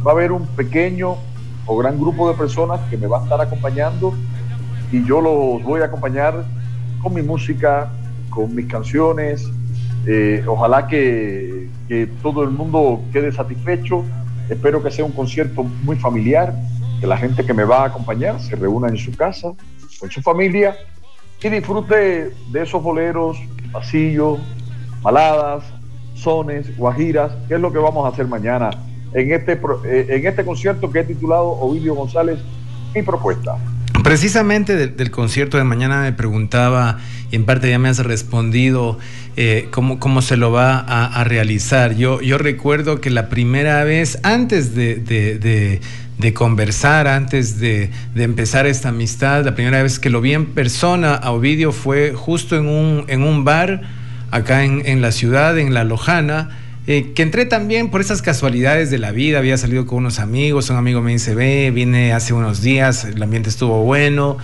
va 0.05 0.11
a 0.11 0.15
haber 0.15 0.33
un 0.33 0.45
pequeño 0.49 1.15
o 1.67 1.77
gran 1.77 2.01
grupo 2.01 2.29
de 2.29 2.37
personas 2.37 2.81
que 2.91 2.97
me 2.97 3.07
va 3.07 3.21
a 3.21 3.23
estar 3.23 3.41
acompañando 3.41 4.13
y 4.91 5.05
yo 5.05 5.21
los 5.21 5.63
voy 5.63 5.83
a 5.83 5.85
acompañar 5.85 6.45
con 7.03 7.15
mi 7.15 7.23
música, 7.23 7.91
con 8.31 8.55
mis 8.55 8.67
canciones. 8.67 9.51
Eh, 10.07 10.45
ojalá 10.47 10.87
que, 10.87 11.69
que, 11.89 12.09
todo 12.23 12.43
el 12.43 12.51
mundo 12.51 13.03
quede 13.13 13.33
satisfecho. 13.33 14.05
Espero 14.49 14.83
que 14.83 14.91
sea 14.91 15.05
un 15.05 15.13
concierto 15.13 15.63
muy 15.63 15.97
familiar, 15.97 16.55
que 17.01 17.07
la 17.07 17.17
gente 17.17 17.45
que 17.45 17.55
me 17.55 17.65
va 17.65 17.83
a 17.83 17.87
acompañar 17.87 18.41
se 18.41 18.57
reúna 18.57 18.89
en 18.89 18.97
su 18.97 19.13
casa, 19.17 19.53
con 19.99 20.11
su 20.11 20.21
familia 20.21 20.77
y 21.43 21.49
disfrute 21.49 22.31
de 22.53 22.63
esos 22.63 22.81
boleros, 22.83 23.37
pasillos, 23.73 24.39
baladas, 25.03 25.65
sones, 26.15 26.77
guajiras, 26.77 27.33
que 27.49 27.55
es 27.55 27.61
lo 27.61 27.73
que 27.73 27.79
vamos 27.79 28.05
a 28.07 28.11
hacer 28.11 28.29
mañana 28.29 28.71
en 29.13 29.33
este, 29.33 29.61
eh, 29.85 30.07
en 30.09 30.27
este 30.27 30.45
concierto 30.45 30.91
que 30.91 31.01
he 31.01 31.05
titulado 31.05 31.49
Ovidio 31.49 31.95
González, 31.95 32.39
mi 32.95 33.03
propuesta. 33.03 33.57
Precisamente 34.03 34.77
del, 34.77 35.11
concierto 35.11 35.59
de 35.59 35.65
mañana 35.65 36.03
me 36.03 36.13
preguntaba, 36.13 36.99
y 37.31 37.37
en 37.37 37.45
parte 37.45 37.71
ya 37.71 37.79
me 37.79 37.89
has 37.89 37.99
respondido, 37.99 38.99
eh, 39.37 39.69
cómo, 39.71 40.01
cómo, 40.01 40.23
se 40.23 40.37
lo 40.37 40.51
va 40.51 40.79
a, 40.79 41.25
realizar. 41.25 41.95
Yo, 41.95 42.21
yo 42.21 42.37
recuerdo 42.37 43.01
que 43.01 43.11
la 43.11 43.29
primera 43.29 43.85
vez, 43.85 44.19
antes 44.23 44.75
de, 44.75 44.97
de, 44.97 46.35
conversar, 46.35 47.07
antes 47.07 47.61
de, 47.61 47.91
empezar 48.17 48.67
esta 48.67 48.89
amistad, 48.89 49.45
la 49.45 49.55
primera 49.55 49.83
vez 49.83 49.99
que 49.99 50.11
lo 50.11 50.21
vi 50.21 50.35
en 50.35 50.47
persona 50.47 51.15
a 51.15 51.31
Ovidio 51.31 51.73
fue 51.73 52.13
justo 52.13 52.57
en 52.57 52.67
un, 52.67 53.05
en 53.09 53.23
un 53.23 53.45
bar 53.45 53.83
acá 54.31 54.65
en, 54.65 54.83
en 54.85 55.01
la 55.01 55.13
ciudad, 55.13 55.59
en 55.59 55.75
La 55.75 55.85
Lojana 55.85 56.62
eh, 56.87 57.13
que 57.15 57.23
entré 57.23 57.47
también 57.47 57.91
por 57.91 58.01
esas 58.01 58.23
casualidades 58.23 58.91
de 58.91 58.99
la 58.99 59.13
vida, 59.13 59.39
había 59.39 59.57
salido 59.57 59.87
con 59.87 59.99
unos 59.99 60.19
amigos, 60.19 60.69
un 60.71 60.77
amigo 60.77 61.01
me 61.01 61.13
dice, 61.13 61.35
ve, 61.35 61.71
vine 61.71 62.13
hace 62.13 62.35
unos 62.35 62.61
días, 62.61 63.05
el 63.05 63.23
ambiente 63.23 63.49
estuvo 63.51 63.85
bueno. 63.85 64.39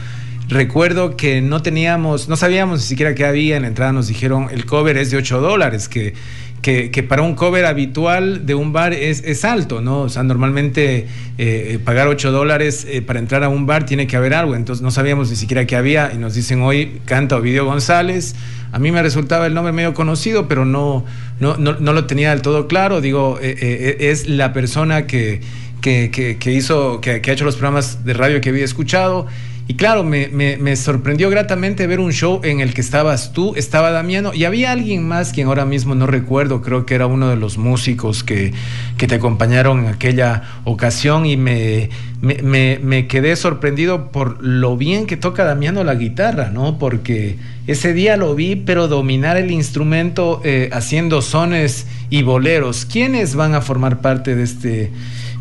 Recuerdo 0.49 1.16
que 1.16 1.42
no 1.42 1.61
teníamos, 1.62 2.28
no 2.28 2.37
sabíamos 2.37 2.80
ni 2.80 2.87
siquiera 2.87 3.14
qué 3.14 3.26
había, 3.26 3.57
en 3.57 3.62
la 3.62 3.68
entrada 3.68 3.92
nos 3.92 4.07
dijeron, 4.07 4.49
el 4.50 4.64
cover 4.66 4.97
es 4.97 5.11
de 5.11 5.18
8 5.18 5.40
dólares, 5.40 5.88
que 5.88 6.14
que, 6.62 7.03
para 7.09 7.23
un 7.23 7.35
cover 7.35 7.65
habitual 7.67 8.45
de 8.47 8.55
un 8.55 8.73
bar 8.73 8.93
es, 8.93 9.23
es 9.25 9.45
alto, 9.45 9.81
¿no? 9.81 10.00
O 10.03 10.09
sea, 10.09 10.23
normalmente 10.23 11.07
eh, 11.38 11.79
pagar 11.85 12.09
8 12.09 12.33
dólares 12.33 12.87
eh, 12.88 13.00
para 13.00 13.19
entrar 13.19 13.45
a 13.45 13.49
un 13.49 13.67
bar 13.67 13.87
tiene 13.87 14.07
que 14.07 14.17
haber 14.17 14.35
algo, 14.35 14.55
entonces 14.55 14.83
no 14.83 14.91
sabíamos 14.91 15.31
ni 15.31 15.37
siquiera 15.37 15.67
qué 15.67 15.77
había 15.77 16.12
y 16.12 16.19
nos 16.19 16.35
dicen 16.35 16.62
hoy 16.62 17.00
canta 17.05 17.37
Ovidio 17.37 17.65
González. 17.65 18.35
A 18.73 18.79
mí 18.79 18.93
me 18.93 19.03
resultaba 19.03 19.47
el 19.47 19.55
nombre 19.55 19.73
medio 19.73 19.95
conocido, 19.95 20.47
pero 20.47 20.65
no, 20.65 21.05
no, 21.41 21.57
no, 21.57 21.73
lo 21.73 22.05
tenía 22.05 22.31
del 22.31 22.43
todo 22.43 22.69
claro. 22.69 23.00
Digo, 23.00 23.38
eh, 23.41 23.97
es 24.00 24.29
la 24.29 24.53
persona 24.53 25.07
que, 25.07 25.41
que, 25.81 26.37
que 26.38 26.53
hizo, 26.53 27.00
que, 27.00 27.23
que 27.23 27.31
ha 27.31 27.35
hecho 27.35 27.47
los 27.47 27.57
programas 27.57 28.05
de 28.05 28.12
radio 28.12 28.41
que 28.43 28.50
había 28.50 28.65
escuchado 28.65 29.27
y 29.71 29.75
claro, 29.75 30.03
me, 30.03 30.77
sorprendió 30.77 31.29
gratamente 31.29 31.87
ver 31.87 32.01
un 32.01 32.11
show 32.11 32.41
en 32.43 32.61
el 32.61 32.73
que 32.73 32.81
estabas 32.81 33.35
tú, 33.35 33.53
estaba 33.55 33.91
Damiano 33.91 34.33
y 34.33 34.45
había 34.45 34.73
alguien 34.73 35.07
más 35.07 35.35
quien 35.35 35.49
ahora 35.49 35.67
mismo 35.67 35.95
no 35.95 36.07
recuerdo, 36.07 36.63
creo 36.63 36.87
que 36.87 36.95
era 36.95 37.07
uno 37.07 37.29
de 37.29 37.37
los 37.37 37.59
músicos 37.59 38.25
que, 38.25 38.55
te 38.97 39.15
acompañaron 39.15 39.81
en 39.81 39.89
aquella 39.89 40.43
ocasión 40.65 41.27
y 41.27 41.37
me, 41.37 41.91
me, 42.23 43.07
quedé 43.09 43.37
sorprendido 43.37 44.11
por 44.11 44.43
lo 44.43 44.79
bien 44.79 45.07
que 45.07 45.19
toca 45.19 45.45
Damiano 45.45 45.85
la 45.85 45.97
guitarra, 45.97 46.49
¿no? 46.49 46.79
Porque 46.79 47.37
ese 47.67 47.93
día 47.93 48.17
lo 48.17 48.35
vi, 48.35 48.57
pero 48.57 48.89
dominar 48.89 49.37
el 49.37 49.51
instrumento 49.51 50.41
eh, 50.45 50.71
haciendo 50.73 51.21
sones 51.21 51.87
y 52.09 52.23
boleros. 52.23 52.87
¿Quiénes 52.87 53.35
van 53.35 53.55
a 53.55 53.61
formar 53.61 54.01
parte 54.01 54.35
de 54.35 54.45
este 54.45 54.91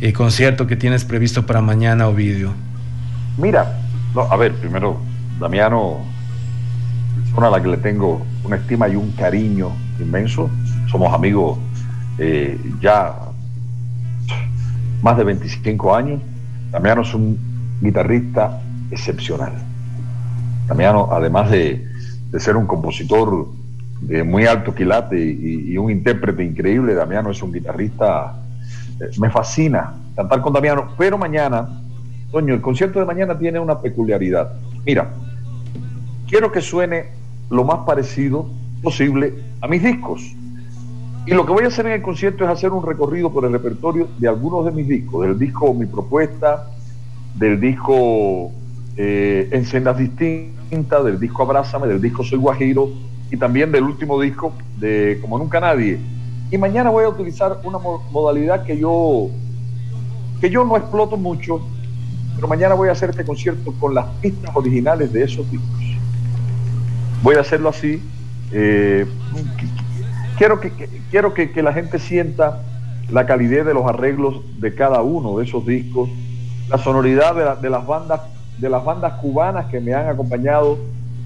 eh, 0.01 0.11
concierto 0.11 0.67
que 0.67 0.75
tienes 0.75 1.05
previsto 1.05 1.45
para 1.45 1.61
mañana, 1.61 2.09
Ovidio? 2.09 2.53
Mira, 3.37 3.86
a 4.21 4.35
ver, 4.35 4.53
primero, 4.55 4.97
Damiano, 5.39 5.97
persona 7.25 7.47
a 7.47 7.51
la 7.51 7.61
que 7.61 7.69
le 7.69 7.77
tengo 7.77 8.25
una 8.43 8.55
estima 8.55 8.87
y 8.87 8.95
un 8.95 9.11
cariño 9.11 9.71
inmenso. 9.99 10.49
Somos 10.89 11.13
amigos 11.13 11.59
eh, 12.17 12.59
ya 12.81 13.13
más 15.03 15.17
de 15.17 15.23
25 15.23 15.95
años. 15.95 16.21
Damiano 16.71 17.01
es 17.01 17.13
un 17.13 17.37
guitarrista 17.79 18.59
excepcional. 18.89 19.53
Damiano, 20.67 21.09
además 21.11 21.51
de, 21.51 21.85
ser 22.39 22.57
un 22.57 22.65
compositor 22.65 23.47
de 24.01 24.23
muy 24.23 24.45
alto 24.45 24.73
quilate 24.73 25.19
y, 25.19 25.77
un 25.77 25.91
intérprete 25.91 26.43
increíble, 26.43 26.93
Damiano 26.95 27.29
es 27.29 27.41
un 27.43 27.51
guitarrista. 27.51 28.35
Eh, 28.99 29.11
me 29.19 29.29
fascina 29.29 29.93
cantar 30.15 30.41
con 30.41 30.53
Damiano, 30.53 30.89
pero 30.97 31.17
mañana, 31.17 31.69
Toño, 32.31 32.53
el 32.53 32.61
concierto 32.61 32.99
de 32.99 33.05
mañana 33.05 33.37
tiene 33.37 33.59
una 33.59 33.79
peculiaridad. 33.79 34.53
Mira, 34.85 35.13
quiero 36.27 36.51
que 36.51 36.61
suene 36.61 37.05
lo 37.49 37.63
más 37.63 37.79
parecido 37.85 38.49
posible 38.83 39.33
a 39.61 39.67
mis 39.67 39.81
discos. 39.81 40.35
Y 41.25 41.31
lo 41.31 41.45
que 41.45 41.51
voy 41.51 41.65
a 41.65 41.67
hacer 41.67 41.85
en 41.87 41.93
el 41.93 42.01
concierto 42.01 42.43
es 42.43 42.49
hacer 42.49 42.71
un 42.71 42.85
recorrido 42.85 43.31
por 43.31 43.45
el 43.45 43.51
repertorio 43.51 44.07
de 44.17 44.27
algunos 44.27 44.65
de 44.65 44.71
mis 44.71 44.87
discos, 44.87 45.25
del 45.25 45.37
disco 45.37 45.73
Mi 45.73 45.85
Propuesta, 45.85 46.67
del 47.35 47.59
disco 47.59 48.51
eh, 48.95 49.49
En 49.51 49.97
Distintas, 49.97 51.05
del 51.05 51.19
disco 51.19 51.43
Abrázame, 51.43 51.87
del 51.87 52.01
disco 52.01 52.23
Soy 52.23 52.39
Guajiro 52.39 52.89
y 53.31 53.37
también 53.37 53.71
del 53.71 53.83
último 53.83 54.19
disco 54.21 54.53
de 54.77 55.19
Como 55.21 55.37
Nunca 55.37 55.59
Nadie. 55.59 55.99
Y 56.49 56.57
mañana 56.57 56.89
voy 56.89 57.03
a 57.03 57.09
utilizar 57.09 57.59
una 57.63 57.77
modalidad 57.77 58.63
que 58.63 58.77
yo, 58.77 59.29
que 60.39 60.49
yo 60.49 60.63
no 60.63 60.77
exploto 60.77 61.17
mucho, 61.17 61.61
pero 62.37 62.47
mañana 62.47 62.75
voy 62.75 62.87
a 62.87 62.91
hacer 62.91 63.09
este 63.09 63.25
concierto 63.25 63.73
con 63.79 63.95
las 63.95 64.05
pistas 64.21 64.55
originales 64.55 65.11
de 65.11 65.23
esos 65.23 65.49
discos. 65.49 65.67
Voy 67.23 67.35
a 67.35 67.39
hacerlo 67.39 67.69
así. 67.69 67.99
Eh, 68.51 69.07
quiero 70.37 70.59
que, 70.59 70.71
quiero 71.09 71.33
que, 71.33 71.51
la 71.63 71.73
gente 71.73 71.97
sienta 71.97 72.61
la 73.09 73.25
calidez 73.25 73.65
de 73.65 73.73
los 73.73 73.87
arreglos 73.87 74.35
de 74.59 74.75
cada 74.75 75.01
uno 75.01 75.39
de 75.39 75.45
esos 75.45 75.65
discos, 75.65 76.11
la 76.69 76.77
sonoridad 76.77 77.59
de, 77.59 77.69
las 77.71 77.87
bandas 77.87 78.21
de 78.59 78.69
las 78.69 78.85
bandas 78.85 79.13
cubanas 79.13 79.65
que 79.65 79.79
me 79.79 79.95
han 79.95 80.07
acompañado 80.07 80.77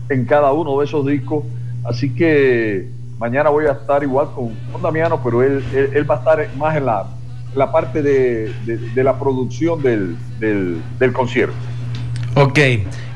en 0.08 0.24
cada 0.24 0.54
uno 0.54 0.80
de 0.80 0.86
esos 0.86 1.06
discos. 1.06 1.44
Así 1.84 2.16
que 2.16 2.88
mañana 3.20 3.50
voy 3.50 3.66
a 3.66 3.74
estar 3.74 4.02
igual 4.02 4.30
con, 4.34 4.54
Damiano, 4.82 5.20
pero 5.22 5.44
él, 5.44 5.62
él, 5.74 6.10
va 6.10 6.16
a 6.16 6.20
estar 6.20 6.48
más 6.58 6.78
en 6.78 6.86
la, 6.86 7.06
la 7.56 7.72
parte 7.72 8.02
de, 8.02 8.52
la 8.96 9.20
producción 9.20 9.82
del, 9.82 10.16
del 10.40 11.14
concierto. 11.14 11.56
Ok, 12.36 12.60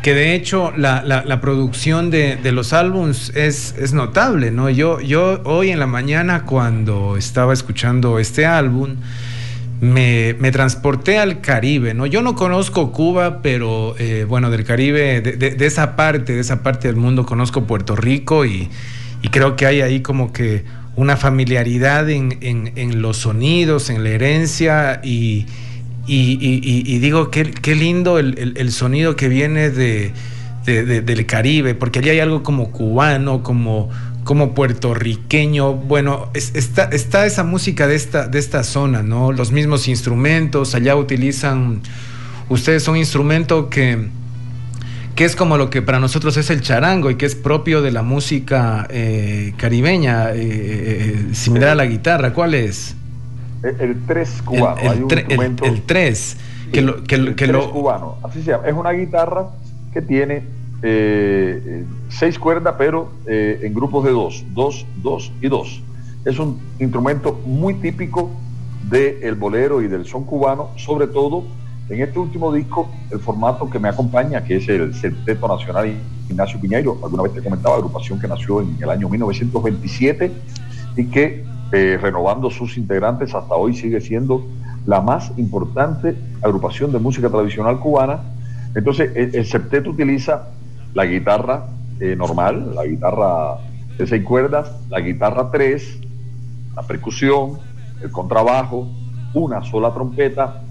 que 0.03 0.13
de 0.13 0.35
hecho 0.35 0.73
la, 0.75 1.01
la, 1.03 1.41
producción 1.41 2.11
de, 2.11 2.35
de, 2.35 2.51
los 2.51 2.73
álbums 2.73 3.31
es, 3.35 3.73
es, 3.79 3.93
notable, 3.93 4.51
¿no? 4.51 4.69
Yo, 4.69 4.99
yo 4.99 5.41
hoy 5.45 5.71
en 5.71 5.79
la 5.79 5.87
mañana 5.87 6.43
cuando 6.43 7.15
estaba 7.15 7.53
escuchando 7.53 8.19
este 8.19 8.45
álbum, 8.45 8.97
me, 9.79 10.35
me 10.39 10.51
transporté 10.51 11.17
al 11.17 11.39
Caribe, 11.39 11.93
¿no? 11.93 12.05
Yo 12.05 12.21
no 12.21 12.35
conozco 12.35 12.91
Cuba, 12.91 13.41
pero 13.41 13.95
eh, 13.97 14.25
bueno, 14.27 14.49
del 14.49 14.65
Caribe, 14.65 15.21
de, 15.21 15.37
de, 15.37 15.65
esa 15.65 15.95
parte, 15.95 16.33
de 16.33 16.41
esa 16.41 16.61
parte 16.61 16.89
del 16.89 16.97
mundo 16.97 17.25
conozco 17.25 17.63
Puerto 17.63 17.95
Rico 17.95 18.45
y 18.45 18.69
creo 19.31 19.55
que 19.55 19.65
hay 19.65 19.81
ahí 19.81 20.01
como 20.01 20.33
que 20.33 20.65
una 20.95 21.17
familiaridad 21.17 22.09
en, 22.09 22.37
en, 22.41 23.01
los 23.01 23.17
sonidos, 23.17 23.89
en 23.89 24.03
la 24.03 24.09
herencia 24.09 25.01
y 25.03 25.45
y, 26.07 26.99
digo, 26.99 27.31
qué, 27.31 27.51
qué 27.51 27.75
lindo 27.75 28.19
el, 28.19 28.71
sonido 28.71 29.15
que 29.15 29.27
viene 29.27 29.71
de, 29.71 30.13
del 30.65 31.25
Caribe, 31.25 31.75
porque 31.75 31.99
allí 31.99 32.09
hay 32.09 32.19
algo 32.19 32.43
como 32.43 32.71
cubano, 32.71 33.43
como, 33.43 33.89
como 34.23 34.53
puertorriqueño. 34.53 35.73
Bueno, 35.73 36.29
está, 36.33 36.85
está 36.85 37.25
esa 37.25 37.43
música 37.43 37.87
de 37.87 37.95
esta, 37.95 38.27
de 38.27 38.39
esta 38.39 38.63
zona, 38.63 39.01
¿no? 39.01 39.31
Los 39.31 39.51
mismos 39.51 39.87
instrumentos, 39.87 40.75
allá 40.75 40.95
utilizan, 40.95 41.81
ustedes 42.49 42.87
un 42.87 42.97
instrumento 42.97 43.69
que, 43.69 44.07
que 45.15 45.25
es 45.25 45.35
como 45.35 45.57
lo 45.57 45.69
que 45.69 45.81
para 45.81 45.99
nosotros 45.99 46.37
es 46.37 46.49
el 46.49 46.61
charango 46.61 47.09
y 47.09 47.15
que 47.15 47.25
es 47.25 47.35
propio 47.35 47.81
de 47.81 47.91
la 47.91 48.01
música 48.01 48.87
eh, 48.89 49.53
caribeña, 49.57 50.31
eh, 50.31 50.35
eh, 50.35 51.25
similar 51.33 51.69
a 51.69 51.75
la 51.75 51.85
guitarra. 51.85 52.33
¿Cuál 52.33 52.53
es? 52.53 52.95
el 53.79 54.05
3 54.05 54.41
cubano. 54.43 54.81
El, 55.09 55.55
el, 55.63 55.81
3. 55.81 56.37
Que 56.71 56.81
lo, 56.81 57.03
que, 57.03 57.35
que 57.35 57.47
lo... 57.47 57.71
cubano, 57.71 58.17
así 58.23 58.41
se 58.41 58.51
llama. 58.51 58.67
Es 58.67 58.73
una 58.73 58.91
guitarra 58.91 59.47
que 59.93 60.01
tiene 60.01 60.43
eh, 60.81 61.85
seis 62.09 62.37
cuerdas, 62.37 62.75
pero 62.77 63.11
eh, 63.27 63.61
en 63.63 63.73
grupos 63.73 64.03
de 64.05 64.11
dos, 64.11 64.43
dos, 64.53 64.85
dos 65.01 65.31
y 65.41 65.47
dos. 65.47 65.81
Es 66.25 66.37
un 66.39 66.59
instrumento 66.79 67.39
muy 67.45 67.75
típico 67.75 68.29
del 68.89 69.35
bolero 69.35 69.81
y 69.81 69.87
del 69.87 70.05
son 70.05 70.25
cubano, 70.25 70.69
sobre 70.75 71.07
todo 71.07 71.43
en 71.89 72.01
este 72.01 72.19
último 72.19 72.51
disco, 72.51 72.89
el 73.11 73.19
formato 73.19 73.69
que 73.69 73.79
me 73.79 73.89
acompaña, 73.89 74.43
que 74.43 74.57
es 74.57 74.67
el 74.69 74.93
Septeto 74.93 75.47
Nacional 75.47 75.95
Ignacio 76.29 76.59
Piñeiro, 76.59 76.97
alguna 77.03 77.23
vez 77.23 77.33
te 77.33 77.43
comentaba, 77.43 77.75
agrupación 77.75 78.19
que 78.19 78.27
nació 78.27 78.61
en 78.61 78.77
el 78.81 78.89
año 78.89 79.07
1927 79.09 80.31
y 80.97 81.05
que 81.05 81.45
eh, 81.71 81.97
renovando 82.01 82.49
sus 82.49 82.77
integrantes, 82.77 83.35
hasta 83.35 83.55
hoy 83.55 83.75
sigue 83.75 84.01
siendo 84.01 84.45
la 84.85 85.01
más 85.01 85.31
importante 85.37 86.15
agrupación 86.41 86.91
de 86.91 86.99
música 86.99 87.29
tradicional 87.29 87.79
cubana. 87.79 88.19
Entonces, 88.75 89.11
el, 89.15 89.45
septeto 89.45 89.89
utiliza 89.89 90.49
la 90.93 91.05
guitarra 91.05 91.67
eh, 91.99 92.15
normal, 92.15 92.73
la 92.75 92.85
guitarra 92.85 93.57
de 93.97 94.07
seis 94.07 94.23
cuerdas, 94.23 94.71
la 94.89 94.99
guitarra 94.99 95.49
tres, 95.51 95.99
la 96.75 96.83
percusión, 96.83 97.59
el 98.01 98.11
contrabajo, 98.11 98.87
una 99.33 99.63
sola 99.63 99.93
trompeta. 99.93 100.61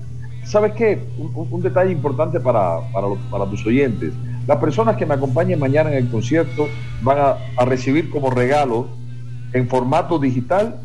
¿Sabes 0.44 0.72
qué? 0.72 1.02
Un, 1.18 1.62
detalle 1.62 1.92
importante 1.92 2.38
para, 2.40 2.80
para, 2.92 3.46
tus 3.46 3.66
oyentes. 3.66 4.12
Las 4.46 4.58
personas 4.58 4.96
que 4.96 5.06
me 5.06 5.14
acompañen 5.14 5.58
mañana 5.58 5.90
en 5.90 6.04
el 6.04 6.10
concierto 6.10 6.68
van 7.02 7.18
a, 7.18 7.36
a 7.56 7.64
recibir 7.64 8.10
como 8.10 8.30
regalo 8.30 8.88
en 9.52 9.68
formato 9.68 10.18
digital 10.18 10.80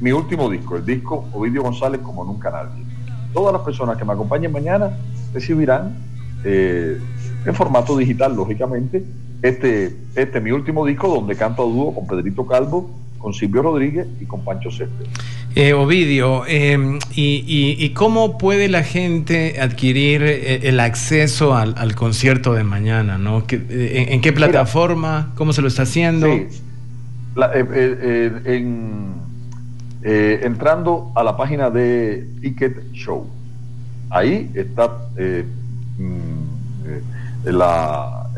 mi 0.00 0.12
último 0.12 0.48
disco, 0.48 0.76
el 0.76 0.84
disco 0.84 1.26
Ovidio 1.32 1.62
González 1.62 2.00
como 2.00 2.24
nunca 2.24 2.50
nadie. 2.50 2.84
Todas 3.32 3.52
las 3.52 3.62
personas 3.62 3.96
que 3.96 4.04
me 4.04 4.12
acompañen 4.12 4.52
mañana 4.52 4.90
recibirán 5.32 5.96
eh, 6.44 6.98
en 7.44 7.54
formato 7.54 7.96
digital, 7.96 8.34
lógicamente, 8.34 9.04
este, 9.42 9.96
este 10.14 10.40
mi 10.40 10.50
último 10.50 10.86
disco 10.86 11.08
donde 11.08 11.36
canto 11.36 11.62
a 11.62 11.66
dúo 11.66 11.94
con 11.94 12.06
Pedrito 12.06 12.46
Calvo, 12.46 12.90
con 13.18 13.34
Silvio 13.34 13.62
Rodríguez 13.62 14.06
y 14.20 14.24
con 14.24 14.44
Pancho 14.44 14.70
Céspedes. 14.70 15.08
Eh, 15.54 15.72
Ovidio, 15.72 16.46
em, 16.46 16.98
y, 17.14 17.88
cómo 17.90 18.38
puede 18.38 18.68
la 18.68 18.84
gente 18.84 19.60
adquirir 19.60 20.22
eh, 20.22 20.68
el 20.68 20.78
acceso 20.78 21.56
al, 21.56 21.94
concierto 21.94 22.54
de 22.54 22.64
mañana? 22.64 23.18
¿no? 23.18 23.44
en, 23.48 24.20
qué 24.20 24.32
plataforma? 24.32 25.32
¿Cómo 25.34 25.52
se 25.52 25.62
lo 25.62 25.68
está 25.68 25.82
haciendo? 25.82 26.26
Sí. 26.26 26.46
en 28.44 29.18
eh, 30.02 30.40
entrando 30.44 31.10
a 31.16 31.24
la 31.24 31.36
página 31.36 31.70
de 31.70 32.28
Ticket 32.40 32.92
Show. 32.92 33.26
Ahí 34.10 34.50
está 34.54 34.90
eh, 35.16 35.44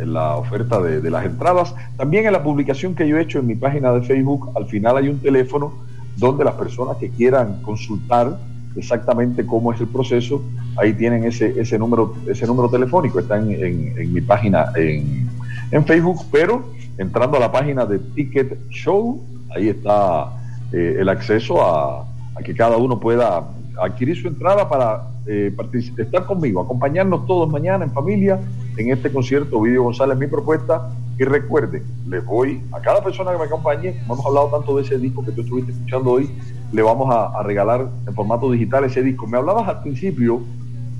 eh, 0.01 0.07
la, 0.07 0.37
oferta 0.37 0.81
de, 0.81 1.11
las 1.11 1.25
entradas. 1.25 1.75
También 1.97 2.27
en 2.27 2.33
la 2.33 2.43
publicación 2.43 2.95
que 2.95 3.07
yo 3.07 3.19
he 3.19 3.23
hecho 3.23 3.39
en 3.39 3.47
mi 3.47 3.55
página 3.55 3.93
de 3.93 4.03
Facebook, 4.03 4.51
al 4.57 4.67
final 4.67 4.97
hay 4.97 5.09
un 5.09 5.19
teléfono 5.19 5.73
donde 6.17 6.45
las 6.45 6.55
personas 6.55 6.97
que 6.97 7.11
quieran 7.11 7.63
consultar 7.63 8.39
exactamente 8.77 9.45
cómo 9.47 9.73
es 9.73 9.81
el 9.81 9.89
proceso, 9.89 10.43
ahí 10.77 10.93
tienen 10.93 11.25
ese, 11.25 11.61
ese, 11.61 11.79
número, 11.79 12.15
ese 12.27 12.47
número 12.47 12.69
telefónico, 12.69 13.19
está 13.19 13.37
en, 13.37 14.13
mi 14.13 14.21
página 14.21 14.67
en, 14.77 15.29
en 15.71 15.85
Facebook, 15.85 16.25
pero 16.31 16.65
entrando 16.99 17.37
a 17.37 17.41
la 17.41 17.51
página 17.51 17.87
de 17.87 17.99
Ticket 17.99 18.71
Show, 18.71 19.21
ahí 19.55 19.69
está 19.69 20.33
eh, 20.73 20.99
el 21.01 21.09
acceso 21.09 21.63
a, 21.63 22.07
que 22.45 22.55
cada 22.55 22.77
uno 22.77 22.99
pueda 22.99 23.45
adquirir 23.83 24.21
su 24.21 24.29
entrada 24.29 24.69
para 24.69 25.10
eh, 25.26 25.54
estar 25.98 26.26
conmigo, 26.26 26.61
acompañarnos 26.61 27.26
todos 27.26 27.48
mañana 27.48 27.85
en 27.85 27.92
familia 27.92 28.40
en 28.76 28.90
este 28.90 29.12
concierto. 29.12 29.61
Vídeo 29.61 29.85
González, 29.85 30.16
mi 30.18 30.26
propuesta. 30.26 30.90
Y 31.18 31.24
recuerden, 31.24 31.85
les 32.09 32.24
voy 32.24 32.62
a 32.72 32.80
cada 32.80 33.04
persona 33.04 33.33
que 33.33 33.38
me 33.38 33.44
acompañe, 33.44 33.94
hemos 34.04 34.24
hablado 34.24 34.48
tanto 34.48 34.74
de 34.76 34.83
ese 34.85 34.98
disco 34.98 35.22
que 35.22 35.33
tú 35.33 35.42
estuviste 35.42 35.72
escuchando 35.72 36.12
hoy, 36.12 36.30
le 36.72 36.80
vamos 36.80 37.14
a, 37.14 37.42
regalar 37.42 37.90
en 38.06 38.14
formato 38.14 38.50
digital 38.50 38.85
ese 38.85 39.02
disco. 39.02 39.26
Me 39.26 39.37
hablabas 39.37 39.68
al 39.68 39.83
principio 39.83 40.40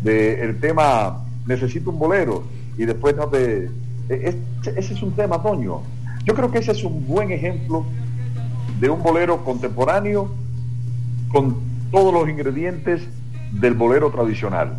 del 0.02 0.61
tema 0.61 1.24
Necesito 1.46 1.90
un 1.90 1.98
bolero 1.98 2.42
y 2.76 2.85
después 2.85 3.16
no 3.16 3.28
te... 3.28 3.70
E, 4.11 4.37
ese 4.76 4.94
es 4.94 5.02
un 5.02 5.12
tema, 5.12 5.42
Toño. 5.42 5.80
Yo 6.24 6.35
creo 6.35 6.50
que 6.50 6.59
ese 6.59 6.72
es 6.72 6.85
un 6.85 7.06
buen 7.06 7.30
ejemplo 7.30 7.87
de 8.78 8.90
un 8.90 9.02
bolero 9.02 9.42
contemporáneo 9.42 10.30
con 11.33 11.56
todos 11.90 12.12
los 12.12 12.28
ingredientes 12.28 13.02
del 13.53 13.75
bolero 13.75 14.11
tradicional. 14.11 14.73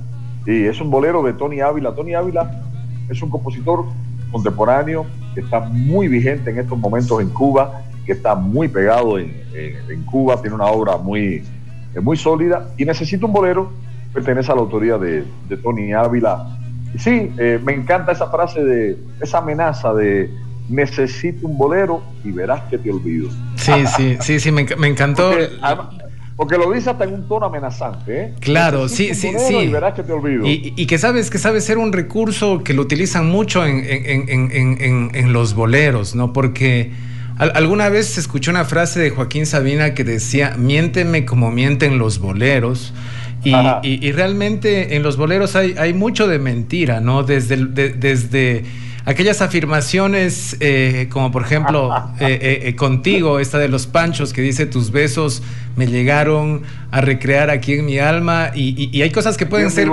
Y 0.46 0.66
es 0.66 0.82
un 0.82 0.90
bolero 0.90 1.24
de 1.24 1.34
Tony 1.34 1.62
Ávila. 1.62 1.94
Tony 1.94 2.14
Ávila 2.14 2.64
es 3.10 3.22
un 3.22 3.30
compositor 3.30 3.86
contemporáneo 4.32 5.06
que 5.34 5.42
está 5.42 5.60
muy 5.60 6.08
vigente 6.08 6.52
en 6.52 6.60
estos 6.60 6.78
momentos 6.78 7.22
en 7.22 7.30
Cuba, 7.30 7.84
que 8.06 8.14
está 8.14 8.36
muy 8.36 8.68
pegado 8.68 9.20
en, 9.20 9.42
Cuba, 10.06 10.42
tiene 10.42 10.56
una 10.56 10.66
obra 10.66 10.98
muy, 10.98 11.44
muy 12.02 12.18
sólida 12.18 12.70
y 12.78 12.86
necesita 12.86 13.26
un 13.26 13.34
bolero, 13.34 13.72
pertenece 14.14 14.52
a 14.52 14.56
la 14.56 14.62
autoría 14.62 14.98
de, 14.98 15.24
Tony 15.62 15.94
Ávila. 15.94 16.58
sí, 16.98 17.32
eh, 17.38 17.60
me 17.64 17.74
encanta 17.74 18.12
esa 18.12 18.30
frase 18.30 18.64
de, 18.64 18.98
esa 19.22 19.40
amenaza 19.40 19.94
de 19.94 20.30
necesito 20.70 21.48
un 21.48 21.58
bolero 21.58 22.02
y 22.24 22.32
verás 22.32 22.62
que 22.70 22.78
te 22.78 22.92
olvido. 22.92 23.30
Sí, 23.56 23.74
sí, 23.96 24.18
sí, 24.22 24.40
sí, 24.40 24.52
me, 24.52 24.62
encantó. 24.62 25.32
Porque, 25.32 25.50
lo 26.38 26.72
dice 26.72 26.90
hasta 26.90 27.04
en 27.04 27.14
un 27.14 27.28
tono 27.28 27.46
amenazante, 27.46 28.22
¿eh? 28.22 28.34
Claro, 28.40 28.90
sí, 28.90 29.14
sí, 29.14 29.32
sí. 29.38 29.56
Y 29.56 29.68
verás 29.68 29.94
que 29.94 30.04
te 30.04 30.12
olvido. 30.12 30.44
Y, 30.46 30.86
que 30.86 30.98
sabes 30.98 31.30
que 31.30 31.38
sabe 31.38 31.62
ser 31.62 31.78
un 31.78 31.94
recurso 31.94 32.64
que 32.64 32.74
lo 32.74 32.82
utilizan 32.82 33.30
mucho 33.30 33.66
en, 33.66 33.84
en, 33.86 35.34
los 35.34 35.54
boleros, 35.54 36.16
¿no? 36.16 36.34
Porque 36.34 36.92
alguna 37.38 37.90
vez 37.90 38.08
se 38.08 38.20
escuchó 38.20 38.52
una 38.52 38.66
frase 38.66 39.00
de 39.00 39.10
Joaquín 39.12 39.46
Sabina 39.46 39.94
que 39.94 40.04
decía, 40.04 40.56
miénteme 40.58 41.26
como 41.26 41.52
mienten 41.52 41.98
los 41.98 42.20
boleros. 42.20 42.94
Y, 43.44 44.12
realmente 44.12 44.96
en 44.96 45.04
los 45.04 45.18
boleros 45.18 45.56
hay, 45.56 45.76
hay 45.78 45.94
mucho 45.94 46.28
de 46.28 46.40
mentira, 46.40 47.02
¿no? 47.02 47.24
Desde, 47.24 47.58
desde 47.58 48.64
aquellas 49.06 49.42
afirmaciones 49.42 50.58
eh, 50.60 51.08
como 51.10 51.32
por 51.32 51.44
ejemplo 51.44 51.92
eh, 52.20 52.62
eh, 52.64 52.76
contigo, 52.76 53.40
esta 53.40 53.58
de 53.58 53.68
los 53.68 53.88
panchos 53.88 54.34
que 54.34 54.42
dice 54.42 54.66
tus 54.66 54.92
besos 54.92 55.44
me 55.76 55.88
llegaron 55.88 56.64
a 56.92 57.02
recrear 57.02 57.50
aquí 57.50 57.74
en 57.74 57.86
mi 57.86 57.98
alma 58.00 58.52
y, 58.54 59.02
hay 59.02 59.12
cosas 59.12 59.38
que 59.38 59.46
pueden 59.46 59.72
ser... 59.72 59.90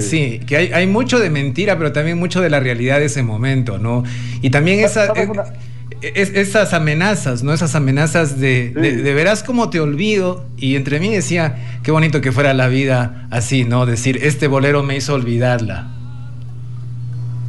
sí. 0.00 0.40
que 0.46 0.56
hay, 0.56 0.86
mucho 0.86 1.18
de 1.18 1.30
mentira, 1.30 1.78
pero 1.78 1.92
también 1.92 2.18
mucho 2.18 2.40
de 2.40 2.50
la 2.50 2.60
realidad 2.60 2.98
de 2.98 3.06
ese 3.06 3.22
momento, 3.22 3.78
¿no? 3.78 4.02
Y 4.42 4.50
también 4.50 4.80
esa, 4.80 5.12
esas 6.02 6.74
amenazas, 6.74 7.42
¿no? 7.42 7.52
Esas 7.52 7.74
amenazas 7.74 8.40
de, 8.40 8.70
de, 8.70 9.14
verás 9.14 9.42
cómo 9.42 9.70
te 9.70 9.80
olvido. 9.80 10.44
Y 10.56 10.74
entre 10.74 10.98
mí 10.98 11.08
decía, 11.08 11.78
qué 11.82 11.92
bonito 11.92 12.20
que 12.20 12.32
fuera 12.32 12.52
la 12.52 12.68
vida 12.68 13.28
así, 13.30 13.64
¿no? 13.64 13.86
Decir, 13.86 14.18
este 14.22 14.48
bolero 14.48 14.82
me 14.82 14.96
hizo 14.96 15.14
olvidarla. 15.14 15.99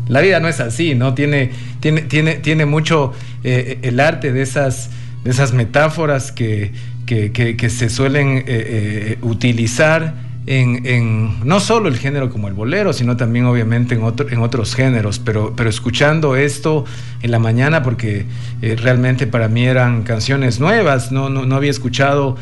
La 0.08 0.22
vida 0.22 0.40
no 0.40 0.48
es 0.48 0.60
así, 0.60 0.96
¿no? 0.96 1.14
Tiene, 1.14 1.52
tiene, 1.80 2.02
tiene, 2.02 2.36
tiene 2.36 2.66
mucho 2.66 3.14
eh, 3.44 3.80
el 3.82 4.00
arte 4.00 4.32
de 4.32 4.42
esas, 4.42 4.90
de 5.24 5.32
esas 5.32 5.54
metáforas 5.54 6.32
que, 6.32 6.72
que, 7.06 7.70
se 7.70 7.90
suelen 7.90 8.38
eh, 8.38 8.44
eh, 8.48 9.18
utilizar 9.22 10.14
en, 10.48 11.46
no 11.46 11.60
solo 11.60 11.88
el 11.88 11.98
género 11.98 12.30
como 12.30 12.48
el 12.48 12.54
bolero, 12.54 12.94
sino 12.94 13.16
también 13.16 13.46
obviamente 13.46 13.96
en, 13.96 14.04
otro, 14.04 14.30
en 14.30 14.40
otros 14.40 14.76
géneros, 14.76 15.20
pero, 15.20 15.54
pero 15.56 15.70
escuchando 15.70 16.36
esto 16.36 16.86
en 17.22 17.32
la 17.32 17.40
mañana, 17.40 17.84
porque 17.84 18.26
realmente 18.62 19.28
para 19.28 19.48
mí 19.48 19.66
eran 19.66 20.04
canciones 20.04 20.60
nuevas, 20.60 21.12
no, 21.12 21.30
no, 21.30 21.56
había 21.56 21.72
escuchado 21.72 22.38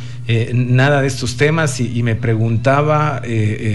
nada 0.54 1.02
de 1.02 1.08
estos 1.08 1.36
temas 1.36 1.80
y, 1.82 2.02
me 2.04 2.16
preguntaba 2.16 3.22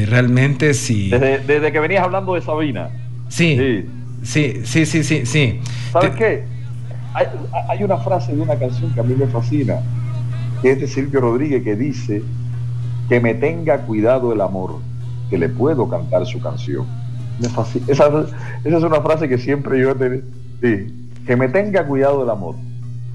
realmente 0.06 0.74
si... 0.74 1.10
Desde, 1.10 1.38
desde, 1.40 1.70
que 1.70 1.80
venías 1.80 2.02
hablando 2.02 2.34
de 2.34 2.40
Sabina. 2.40 2.90
Sí, 3.34 3.88
sí, 4.22 4.60
sí, 4.62 4.86
sí, 4.86 5.02
sí, 5.02 5.26
sí. 5.26 5.60
¿Sabes 5.90 6.10
qué? 6.10 6.44
Hay, 7.68 7.82
una 7.82 7.96
frase 7.96 8.32
de 8.32 8.40
una 8.40 8.54
canción 8.56 8.94
que 8.94 9.00
a 9.00 9.02
mí 9.02 9.12
me 9.16 9.26
fascina, 9.26 9.80
que 10.62 10.70
es 10.70 10.80
de 10.80 10.86
Silvio 10.86 11.20
Rodríguez, 11.20 11.64
que 11.64 11.74
dice 11.74 12.22
que 13.08 13.18
me 13.18 13.34
tenga 13.34 13.78
cuidado 13.78 14.32
el 14.32 14.40
amor, 14.40 14.78
que 15.30 15.36
le 15.36 15.48
puedo 15.48 15.88
cantar 15.88 16.24
su 16.26 16.40
canción. 16.40 16.86
Me 17.40 17.48
fascina. 17.48 17.86
Esa, 17.88 18.06
esa, 18.62 18.76
es 18.78 18.84
una 18.84 19.00
frase 19.00 19.28
que 19.28 19.36
siempre 19.36 19.80
yo 19.80 19.90
he 19.90 19.94
tenido. 19.96 20.22
Sí, 20.62 21.08
que 21.26 21.34
me 21.34 21.48
tenga 21.48 21.84
cuidado 21.88 22.22
el 22.22 22.30
amor, 22.30 22.54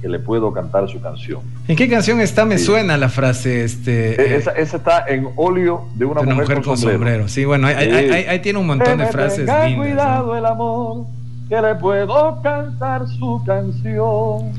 que 0.01 0.07
le 0.07 0.19
puedo 0.19 0.51
cantar 0.53 0.88
su 0.89 1.01
canción. 1.01 1.41
¿En 1.67 1.75
qué 1.75 1.89
canción 1.89 2.21
está? 2.21 2.45
Me 2.45 2.57
suena 2.57 2.97
la 2.97 3.09
frase. 3.09 3.63
Este, 3.63 4.21
e, 4.21 4.38
esa, 4.38 4.51
está 4.51 5.05
en 5.07 5.27
óleo 5.35 5.88
de 5.95 6.05
una, 6.05 6.21
mujer, 6.21 6.62
con, 6.62 6.77
sombrero. 6.77 7.27
Sí, 7.27 7.45
bueno, 7.45 7.67
ahí, 7.67 8.39
tiene 8.41 8.59
un 8.59 8.67
montón 8.67 8.97
de 8.97 9.07
frases. 9.07 9.45
Tenga 9.45 9.75
cuidado 9.75 10.35
el 10.35 10.45
amor, 10.45 11.05
que 11.49 11.62
le 11.62 11.75
puedo 11.75 12.41
cantar 12.41 13.07
su 13.07 13.41
canción. 13.45 14.53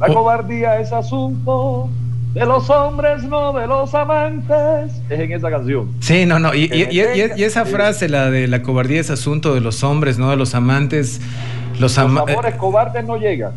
La 0.00 0.06
oh. 0.08 0.14
cobardía 0.14 0.80
es 0.80 0.92
asunto 0.92 1.90
de 2.32 2.46
los 2.46 2.70
hombres, 2.70 3.24
no 3.24 3.52
de 3.52 3.66
los 3.66 3.94
amantes. 3.94 5.00
Es 5.10 5.20
en 5.20 5.32
esa 5.32 5.50
canción. 5.50 5.90
Sí, 6.00 6.24
no, 6.24 6.38
no. 6.38 6.54
Y, 6.54 6.70
y 6.72 7.42
esa 7.42 7.66
frase, 7.66 8.08
la 8.08 8.30
de 8.30 8.48
la 8.48 8.62
cobardía 8.62 9.00
es 9.00 9.10
asunto 9.10 9.54
de 9.54 9.60
los 9.60 9.84
hombres, 9.84 10.18
no 10.18 10.30
de 10.30 10.36
los 10.36 10.54
amantes. 10.54 11.20
Los, 11.72 11.96
los 11.96 11.98
amores 11.98 12.54
cobardes 12.54 13.04
no 13.04 13.18
llegan 13.18 13.52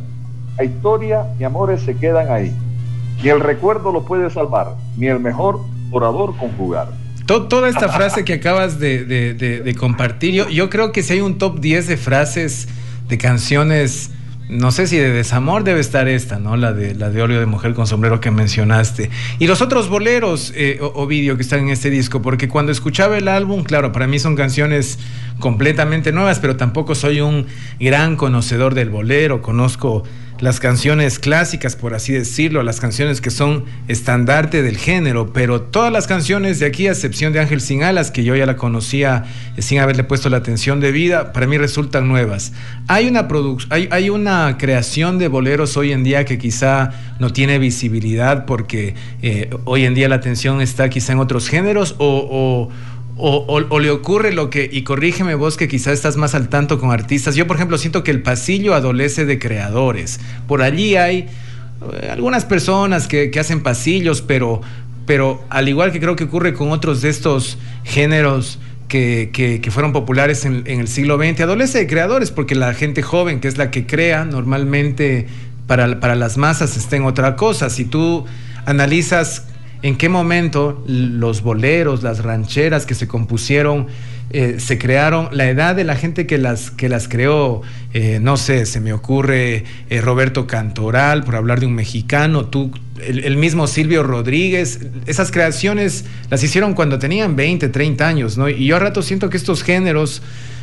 historia 0.60 1.26
ni 1.38 1.46
amores 1.46 1.82
se 1.82 1.96
quedan 1.96 2.32
ahí. 2.32 2.54
Ni 3.24 3.30
el 3.30 3.40
recuerdo 3.40 3.92
lo 3.92 4.04
puede 4.04 4.30
salvar, 4.30 4.76
ni 4.98 5.08
el 5.08 5.20
mejor 5.20 5.60
orador 5.92 6.36
conjugar. 6.38 6.90
Toda 7.26 7.70
esta 7.70 7.88
frase 7.88 8.26
que 8.26 8.34
acabas 8.34 8.80
de, 8.80 9.76
compartir, 9.80 10.34
yo, 10.34 10.50
yo, 10.50 10.70
creo 10.70 10.92
que 10.92 11.02
si 11.04 11.14
hay 11.14 11.22
un 11.22 11.38
top 11.38 11.60
10 11.60 11.88
de 11.88 11.98
frases, 11.98 12.68
de 13.08 13.18
canciones, 13.18 14.12
no 14.52 14.72
sé 14.72 14.86
si 14.86 14.98
de 14.98 15.12
desamor 15.12 15.64
debe 15.64 15.80
estar 15.80 16.10
esta, 16.10 16.38
¿no? 16.38 16.58
La 16.58 16.74
de 16.74 16.94
la 16.94 17.10
de 17.10 17.22
óleo 17.22 17.40
de 17.40 17.46
mujer 17.46 17.74
con 17.74 17.88
sombrero 17.88 18.20
que 18.20 18.32
mencionaste. 18.32 19.10
Y 19.40 19.48
los 19.48 19.62
otros 19.62 19.88
boleros, 19.88 20.52
eh, 20.58 20.80
Ovidio, 20.82 21.38
que 21.38 21.42
están 21.42 21.62
en 21.62 21.70
este 21.70 21.90
disco, 21.90 22.22
porque 22.22 22.50
cuando 22.50 22.74
escuchaba 22.74 23.18
el 23.18 23.30
álbum, 23.30 23.64
claro, 23.64 23.94
para 23.94 24.08
mí 24.08 24.20
son 24.20 24.36
canciones 24.36 25.00
completamente 25.40 26.12
nuevas, 26.12 26.40
pero 26.40 26.58
tampoco 26.58 26.96
soy 26.96 27.22
un 27.22 27.48
gran 27.80 28.18
conocedor 28.18 28.76
del 28.76 28.90
bolero, 28.90 29.42
conozco 29.42 30.04
las 30.42 30.60
canciones 30.60 31.20
clásicas, 31.20 31.76
por 31.76 31.94
así 31.94 32.14
decirlo, 32.14 32.64
las 32.64 32.80
canciones 32.80 33.22
que 33.22 33.30
son 33.30 33.66
estandarte 33.88 34.64
del 34.64 34.78
género, 34.78 35.32
pero 35.32 35.62
todas 35.62 35.94
las 35.94 36.08
canciones 36.08 36.60
de 36.60 36.66
aquí, 36.66 36.88
a 36.88 36.92
excepción 36.92 37.32
de 37.32 37.40
Ángel 37.40 37.62
Sin 37.62 37.84
Alas, 37.84 38.10
que 38.10 38.24
yo 38.24 38.36
ya 38.36 38.48
la 38.48 38.58
conocía 38.58 39.26
eh, 39.56 39.62
sin 39.62 39.80
haberle 39.80 40.04
puesto 40.04 40.30
la 40.30 40.38
atención 40.38 40.80
de 40.80 40.92
vida, 40.92 41.32
para 41.32 41.46
mí 41.46 41.60
resultan 41.60 42.08
nuevas. 42.08 42.54
Hay 42.88 43.08
una, 43.08 43.28
hay, 43.70 43.88
hay 43.92 44.10
una 44.10 44.58
creación 44.58 45.20
de 45.20 45.28
boleros 45.28 45.78
hoy 45.78 45.92
en 45.92 46.04
día 46.04 46.26
que 46.26 46.40
quizá 46.40 46.90
no 47.20 47.32
tiene 47.32 47.60
visibilidad 47.60 48.46
porque 48.46 48.96
eh, 49.22 49.52
hoy 49.66 49.86
en 49.86 49.94
día 49.94 50.10
la 50.10 50.16
atención 50.16 50.60
está 50.60 50.90
quizá 50.90 51.14
en 51.14 51.20
otros 51.20 51.48
géneros 51.50 51.96
o, 52.00 52.70
le 53.18 53.90
ocurre 53.90 54.32
lo 54.32 54.50
que, 54.50 54.70
y 54.72 54.84
corrígeme 54.84 55.36
vos 55.36 55.58
que 55.58 55.68
quizás 55.68 55.94
estás 55.94 56.18
más 56.18 56.36
al 56.36 56.50
tanto 56.50 56.80
con 56.80 56.92
artistas, 56.92 57.36
yo 57.36 57.48
por 57.48 57.58
ejemplo 57.58 57.78
siento 57.78 58.04
que 58.04 58.12
el 58.12 58.22
pasillo 58.22 58.74
adolece 58.74 59.26
de 59.26 59.40
creadores. 59.40 60.20
Por 60.48 60.62
allí 60.62 60.96
hay 60.96 61.28
eh, 62.02 62.10
algunas 62.12 62.46
personas 62.46 63.08
que, 63.08 63.32
hacen 63.40 63.62
pasillos, 63.62 64.22
pero, 64.22 64.62
pero 65.06 65.44
al 65.50 65.68
igual 65.70 65.92
que 65.92 66.00
creo 66.00 66.16
que 66.16 66.26
ocurre 66.26 66.54
con 66.54 66.72
otros 66.72 67.02
de 67.02 67.10
estos 67.10 67.58
géneros 67.84 68.60
que, 68.88 69.62
fueron 69.72 69.94
populares 69.94 70.46
en, 70.46 70.64
en, 70.66 70.82
el 70.82 70.88
siglo 70.88 71.18
XX, 71.18 71.42
adolece 71.42 71.80
de 71.80 71.88
creadores, 71.88 72.32
porque 72.32 72.56
la 72.56 72.74
gente 72.74 73.02
joven, 73.02 73.40
que 73.40 73.48
es 73.48 73.58
la 73.58 73.72
que 73.72 73.86
crea, 73.86 74.26
normalmente 74.26 75.28
para, 75.68 76.00
para 76.00 76.16
las 76.16 76.38
masas 76.38 76.76
está 76.76 76.98
en 76.98 77.06
otra 77.06 77.36
cosa. 77.36 77.70
Si 77.70 77.86
tú 77.86 78.26
analizas 78.66 79.46
en 79.84 79.98
qué 79.98 80.10
momento 80.10 80.84
los 80.88 81.42
boleros, 81.42 82.04
las 82.04 82.24
rancheras 82.24 82.86
que 82.86 82.96
se 82.96 83.08
compusieron, 83.08 83.88
eh, 84.34 84.60
se 84.60 84.78
crearon, 84.78 85.28
la 85.32 85.50
edad 85.50 85.76
de 85.76 85.84
la 85.84 85.96
gente 85.96 86.26
que 86.26 86.38
las, 86.38 86.72
que 86.72 86.88
las 86.88 87.10
creó, 87.10 87.64
eh, 87.94 88.20
no 88.22 88.38
sé, 88.38 88.66
se 88.66 88.80
me 88.80 88.94
ocurre 88.94 89.66
eh, 89.90 90.02
Roberto 90.02 90.48
Cantoral, 90.48 91.24
por 91.24 91.36
hablar 91.36 91.60
de 91.60 91.66
un 91.66 91.74
mexicano, 91.74 92.46
tú, 92.46 92.72
el, 93.06 93.36
mismo 93.36 93.68
Silvio 93.68 94.04
Rodríguez, 94.04 94.80
esas 95.06 95.32
creaciones 95.32 96.06
las 96.30 96.44
hicieron 96.44 96.76
cuando 96.76 96.98
tenían 96.98 97.36
20, 97.36 97.68
30 97.68 98.08
años, 98.08 98.38
¿no? 98.38 98.48
Y 98.48 98.68
yo 98.68 98.78
a 98.78 98.80
rato 98.80 99.02
siento 99.02 99.30
que 99.30 99.38
estos 99.38 99.64
géneros 99.64 100.22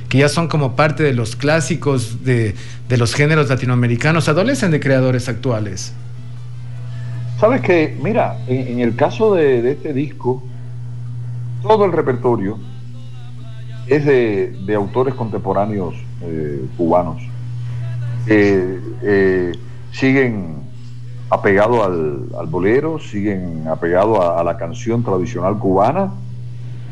que 0.09 0.19
ya 0.19 0.31
son 0.31 0.49
como 0.49 0.75
parte 0.75 1.03
de 1.03 1.13
los 1.13 1.37
clásicos 1.37 2.25
de, 2.25 2.55
de 2.89 2.97
los 2.97 3.15
géneros 3.15 3.51
latinoamericanos, 3.51 4.31
adolecen 4.31 4.71
de 4.71 4.81
creadores 4.81 5.29
actuales. 5.29 5.93
Sabes 7.39 7.61
que, 7.61 7.97
mira, 8.03 8.37
en, 8.49 8.81
el 8.81 8.97
caso 8.97 9.33
de, 9.35 9.71
este 9.71 9.93
disco, 9.93 10.43
todo 11.63 11.85
el 11.85 11.93
repertorio 11.93 12.59
es 13.87 14.05
de, 14.05 14.75
autores 14.75 15.15
contemporáneos 15.15 15.95
eh, 16.23 16.67
cubanos. 16.77 17.23
que 18.27 18.81
eh, 19.03 19.53
siguen 19.93 20.57
apegados 21.31 21.87
al, 21.87 22.47
bolero, 22.49 22.99
siguen 22.99 23.69
apegados 23.69 24.19
a, 24.19 24.43
la 24.43 24.57
canción 24.57 25.05
tradicional 25.05 25.57
cubana. 25.61 26.13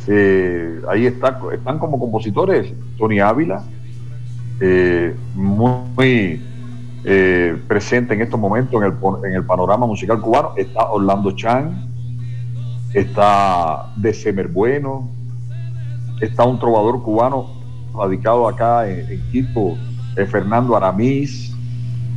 Eh, 0.07 0.81
ahí 0.89 1.07
está, 1.07 1.41
están 1.53 1.81
como 1.81 1.99
compositores 1.99 2.73
Tony 2.97 3.19
Ávila, 3.19 3.65
muy 5.35 6.41
eh, 7.09 7.57
presente 7.69 8.15
en 8.15 8.21
estos 8.21 8.39
momentos 8.39 8.83
en 8.83 8.89
el, 8.89 8.95
en 9.29 9.35
el, 9.37 9.45
panorama 9.45 9.87
musical 9.87 10.21
cubano. 10.21 10.55
Está 10.57 10.91
Orlando 10.91 11.31
Chan, 11.31 11.89
está 12.93 13.93
December 13.95 14.49
Bueno, 14.49 15.09
está 16.21 16.43
un 16.43 16.59
trovador 16.59 17.01
cubano 17.05 17.47
radicado 17.95 18.49
acá 18.49 18.89
en, 18.89 19.23
Quito, 19.31 19.77
eh, 20.17 20.27
Fernando 20.27 20.77
Aramís, 20.77 21.55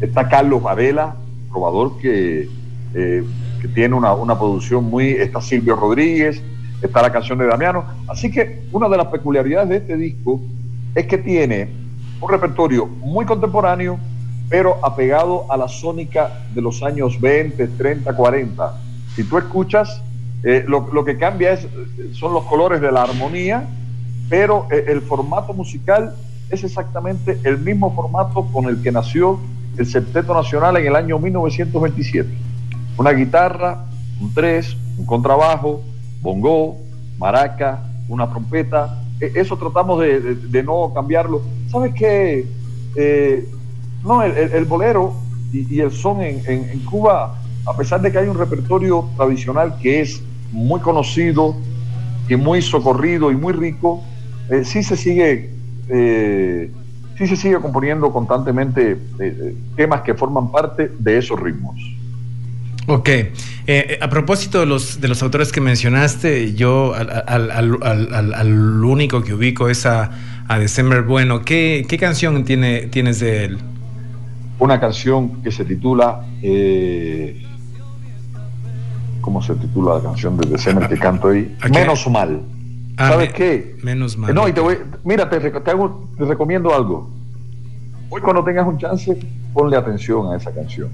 está 0.01 0.27
Carlos 0.27 0.63
Varela, 0.63 1.15
probador 1.51 1.99
que, 1.99 2.49
eh, 2.95 3.23
que 3.61 3.67
tiene 3.67 3.93
una, 3.93 4.13
una, 4.13 4.39
producción 4.39 4.85
muy, 4.85 5.11
está 5.11 5.39
Silvio 5.39 5.75
Rodríguez, 5.75 6.41
está 6.81 7.03
la 7.03 7.11
canción 7.11 7.37
de 7.37 7.45
Damiano. 7.45 7.85
Así 8.07 8.31
que 8.31 8.63
una 8.71 8.89
de 8.89 8.97
las 8.97 9.07
peculiaridades 9.07 9.69
de 9.69 9.77
este 9.77 9.97
disco 9.97 10.41
es 10.95 11.05
que 11.05 11.19
tiene 11.19 11.69
un 12.19 12.29
repertorio 12.29 12.87
muy 12.87 13.25
contemporáneo, 13.25 13.99
pero 14.49 14.83
apegado 14.83 15.45
a 15.51 15.57
la 15.57 15.67
sónica 15.67 16.43
de 16.53 16.61
los 16.61 16.81
años 16.81 17.21
20, 17.21 17.67
30, 17.67 18.15
40. 18.15 18.81
Si 19.15 19.23
tú 19.23 19.37
escuchas, 19.37 20.01
eh, 20.43 20.65
lo, 20.67 21.05
que 21.05 21.17
cambia 21.17 21.51
es, 21.51 21.67
son 22.13 22.33
los 22.33 22.45
colores 22.45 22.81
de 22.81 22.91
la 22.91 23.03
armonía, 23.03 23.67
pero 24.29 24.67
eh, 24.71 24.85
el 24.87 25.01
formato 25.01 25.53
musical 25.53 26.15
es 26.49 26.63
exactamente 26.63 27.39
el 27.43 27.59
mismo 27.59 27.93
formato 27.93 28.47
con 28.51 28.65
el 28.65 28.81
que 28.81 28.91
nació 28.91 29.39
el 29.77 29.85
Septeto 29.85 30.33
Nacional 30.33 30.77
en 30.77 30.87
el 30.87 30.95
año 30.95 31.19
1927. 31.19 32.27
Una 32.97 33.11
guitarra, 33.11 33.85
un 34.19 34.33
tres, 34.33 34.75
un 34.97 35.05
contrabajo, 35.05 35.81
bongo, 36.21 36.77
maraca, 37.19 37.83
una 38.07 38.27
trompeta. 38.27 39.03
E, 39.19 39.31
eso 39.35 39.57
tratamos 39.57 40.01
de 40.01 40.63
no 40.63 40.91
cambiarlo. 40.93 41.43
¿Sabes 41.69 41.93
qué? 41.93 42.47
Eh, 42.95 43.47
no, 44.03 44.23
el, 44.23 44.31
el, 44.37 44.51
el 44.53 44.65
bolero 44.65 45.13
y, 45.51 45.73
y, 45.73 45.79
el 45.81 45.91
son 45.91 46.21
en, 46.21 46.41
en, 46.47 46.69
en, 46.69 46.79
Cuba, 46.79 47.35
a 47.65 47.77
pesar 47.77 48.01
de 48.01 48.11
que 48.11 48.19
hay 48.19 48.27
un 48.27 48.37
repertorio 48.37 49.09
tradicional 49.17 49.75
que 49.81 50.01
es 50.01 50.21
muy 50.51 50.79
conocido 50.79 51.55
y 52.27 52.35
muy 52.35 52.61
socorrido 52.61 53.31
y 53.31 53.35
muy 53.35 53.53
rico, 53.53 54.03
eh, 54.49 54.63
sí 54.63 54.83
se 54.83 54.95
sigue 54.95 55.49
eh, 55.89 56.71
sí 57.17 57.27
se 57.27 57.35
sigue 57.35 57.59
componiendo 57.59 58.11
constantemente 58.13 58.97
eh, 59.19 59.55
temas 59.75 60.01
que 60.01 60.13
forman 60.13 60.51
parte 60.51 60.91
de 60.99 61.17
esos 61.17 61.39
ritmos. 61.39 61.75
Ok, 62.87 63.09
eh, 63.67 63.99
a 64.01 64.09
propósito 64.09 64.59
de 64.61 64.65
los, 64.65 64.99
de 64.99 65.07
los 65.07 65.21
autores 65.21 65.51
que 65.51 65.61
mencionaste, 65.61 66.55
yo 66.55 66.95
al, 66.95 67.23
al, 67.27 67.77
al, 67.83 68.33
al 68.33 68.83
único 68.83 69.21
que 69.21 69.35
ubico 69.35 69.69
es 69.69 69.85
a, 69.85 70.09
a 70.47 70.57
December 70.57 71.03
Bueno. 71.03 71.41
¿Qué, 71.43 71.85
¿Qué, 71.87 71.97
canción 71.99 72.43
tiene, 72.45 72.87
tienes 72.87 73.19
de 73.19 73.45
él? 73.45 73.59
Una 74.59 74.79
canción 74.79 75.41
que 75.41 75.51
se 75.51 75.65
titula... 75.65 76.25
Eh, 76.41 77.45
¿Cómo 79.21 79.41
se 79.41 79.55
titula 79.55 79.95
la 79.95 80.01
canción 80.01 80.37
de 80.37 80.49
December 80.49 80.87
que 80.87 80.97
canto 80.97 81.29
ahí? 81.29 81.55
Menos 81.71 82.09
mal. 82.09 82.41
Ah, 82.97 83.09
¿Sabes 83.09 83.29
me, 83.29 83.33
qué? 83.33 83.77
Menos 83.83 84.17
mal. 84.17 84.33
No, 84.33 84.47
y 84.47 84.53
te 84.53 84.61
voy, 84.61 84.77
mira, 85.03 85.29
te, 85.29 85.39
te, 85.39 85.71
hago, 85.71 86.07
te 86.17 86.25
recomiendo 86.25 86.73
algo. 86.73 87.09
Hoy 88.09 88.21
cuando 88.21 88.43
tengas 88.43 88.67
un 88.67 88.77
chance, 88.77 89.17
ponle 89.53 89.77
atención 89.77 90.33
a 90.33 90.37
esa 90.37 90.51
canción. 90.51 90.89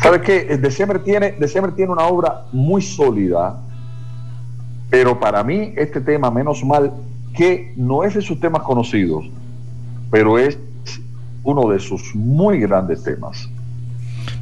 ¿Sabes 0.00 0.22
qué? 0.22 0.56
December 0.56 1.02
tiene, 1.04 1.32
December 1.32 1.72
tiene 1.72 1.92
una 1.92 2.06
obra 2.06 2.46
muy 2.52 2.82
sólida, 2.82 3.60
pero 4.90 5.20
para 5.20 5.44
mí 5.44 5.72
este 5.76 6.00
tema, 6.00 6.30
menos 6.30 6.64
mal, 6.64 6.92
que 7.34 7.72
no 7.76 8.02
es 8.02 8.14
de 8.14 8.22
sus 8.22 8.40
temas 8.40 8.62
conocidos, 8.62 9.24
pero 10.10 10.38
es 10.38 10.58
uno 11.44 11.68
de 11.70 11.80
sus 11.80 12.14
muy 12.14 12.60
grandes 12.60 13.02
temas. 13.02 13.48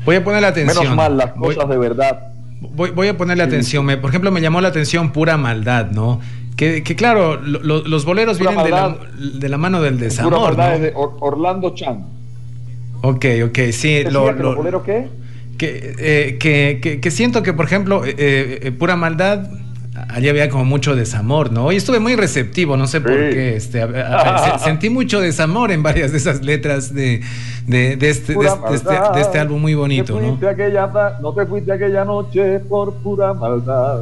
Voy 0.04 0.16
a 0.16 0.24
poner 0.24 0.42
la 0.42 0.48
atención. 0.48 0.82
Menos 0.84 0.96
mal, 0.96 1.16
las 1.16 1.32
cosas 1.32 1.66
voy, 1.66 1.74
de 1.74 1.78
verdad. 1.78 2.32
Voy, 2.60 2.90
voy 2.90 3.08
a 3.08 3.16
ponerle 3.16 3.44
sí. 3.44 3.48
atención. 3.48 3.84
Me, 3.84 3.96
por 3.96 4.10
ejemplo, 4.10 4.30
me 4.30 4.40
llamó 4.40 4.60
la 4.60 4.68
atención 4.68 5.12
pura 5.12 5.36
maldad, 5.36 5.90
¿no? 5.90 6.20
Que, 6.56 6.82
que 6.82 6.94
claro, 6.94 7.40
lo, 7.40 7.58
los 7.58 8.04
boleros 8.04 8.38
pura 8.38 8.50
vienen 8.50 8.70
maldad, 8.70 8.98
de, 8.98 9.16
la, 9.16 9.38
de, 9.38 9.48
la, 9.48 9.58
mano 9.58 9.80
del 9.80 9.98
desamor. 9.98 10.32
Pura 10.32 10.44
maldad 10.44 10.68
¿no? 10.68 10.74
es 10.74 10.80
de 10.82 10.92
Orlando 10.94 11.74
Chan. 11.74 12.04
Ok, 13.02 13.24
ok, 13.46 13.58
sí. 13.72 14.04
Lo, 14.04 14.32
lo, 14.32 14.56
bolero 14.56 14.82
qué? 14.82 15.08
Que, 15.56 15.94
eh, 15.98 16.38
que, 16.38 16.80
que, 16.82 17.00
que, 17.00 17.10
siento 17.10 17.42
que, 17.42 17.52
por 17.52 17.64
ejemplo, 17.64 18.04
eh, 18.04 18.14
eh, 18.18 18.72
pura 18.72 18.96
maldad 18.96 19.48
allí 20.08 20.28
había 20.28 20.48
como 20.48 20.64
mucho 20.64 20.96
desamor, 20.96 21.52
¿no? 21.52 21.66
Hoy 21.66 21.76
estuve 21.76 22.00
muy 22.00 22.16
receptivo, 22.16 22.76
no 22.76 22.86
sé 22.86 22.98
sí. 22.98 23.04
por 23.04 23.12
qué. 23.12 23.56
Este, 23.56 23.82
a, 23.82 24.54
a, 24.54 24.58
sentí 24.60 24.90
mucho 24.90 25.20
desamor 25.20 25.70
en 25.70 25.82
varias 25.82 26.12
de 26.12 26.18
esas 26.18 26.42
letras 26.42 26.94
de, 26.94 27.22
de, 27.66 27.96
de, 27.96 28.10
este, 28.10 28.34
de, 28.34 28.46
este, 28.74 28.90
de, 29.14 29.20
este, 29.20 29.38
álbum 29.38 29.60
muy 29.60 29.74
bonito, 29.74 30.20
¿no? 30.20 30.48
Aquella, 30.48 30.90
no 31.20 31.32
te 31.32 31.46
fuiste 31.46 31.72
aquella 31.72 32.04
noche 32.04 32.60
por 32.60 32.94
pura 32.94 33.34
maldad. 33.34 34.00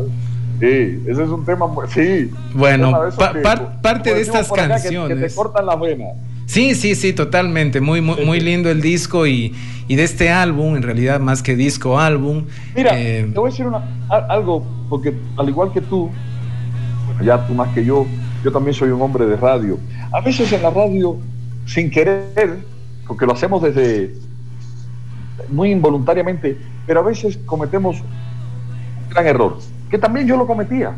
Sí, 0.61 1.03
ese 1.07 1.23
es 1.23 1.29
un 1.29 1.45
tema. 1.45 1.67
Sí. 1.89 2.31
Bueno, 2.55 2.93
pa, 3.17 3.33
par, 3.43 3.81
parte 3.81 4.15
de 4.15 4.21
estas 4.21 4.51
canciones. 4.51 5.15
Que, 5.15 5.21
que, 5.21 5.29
te 5.29 5.35
cortan 5.35 5.67
las 5.67 5.81
venas. 5.81 6.17
Sí, 6.49 6.75
sí, 6.75 6.95
sí, 6.95 7.13
totalmente. 7.13 7.81
Muy, 7.83 8.01
muy, 8.01 8.25
muy 8.25 8.41
lindo 8.41 8.71
el 8.71 8.81
disco 8.81 9.27
y, 9.27 9.55
y, 9.87 9.97
de 9.97 10.03
este 10.03 10.31
álbum, 10.31 10.77
en 10.77 10.83
realidad, 10.83 11.21
más 11.21 11.43
que 11.43 11.55
disco, 11.55 12.01
álbum. 12.01 12.47
Mira, 12.75 12.99
eh, 12.99 13.29
te 13.31 13.39
voy 13.39 13.49
a 13.49 13.51
decir 13.51 13.67
una, 13.67 13.85
algo, 14.09 14.67
porque 14.89 15.15
al 15.37 15.49
igual 15.49 15.73
que 15.73 15.81
tú, 15.81 16.11
ya 17.23 17.47
tú 17.47 17.55
más 17.55 17.73
que 17.75 17.85
yo, 17.85 18.07
yo 18.45 18.53
también 18.53 18.75
soy 18.75 18.91
un 18.91 19.01
hombre 19.03 19.27
de 19.27 19.37
radio. 19.37 19.79
A 20.13 20.21
veces 20.21 20.53
en 20.53 20.63
la 20.63 20.71
radio, 20.71 21.17
sin 21.67 21.91
querer, 21.91 22.59
porque 23.07 23.27
lo 23.27 23.33
hacemos 23.33 23.63
desde 23.63 24.15
muy 25.51 25.71
involuntariamente, 25.71 26.59
pero 26.87 27.01
a 27.01 27.03
veces 27.03 27.39
cometemos 27.47 28.01
un 28.01 29.11
gran 29.11 29.27
error, 29.27 29.59
que 29.91 29.99
también 29.99 30.27
yo 30.27 30.37
lo 30.37 30.47
cometía. 30.47 30.95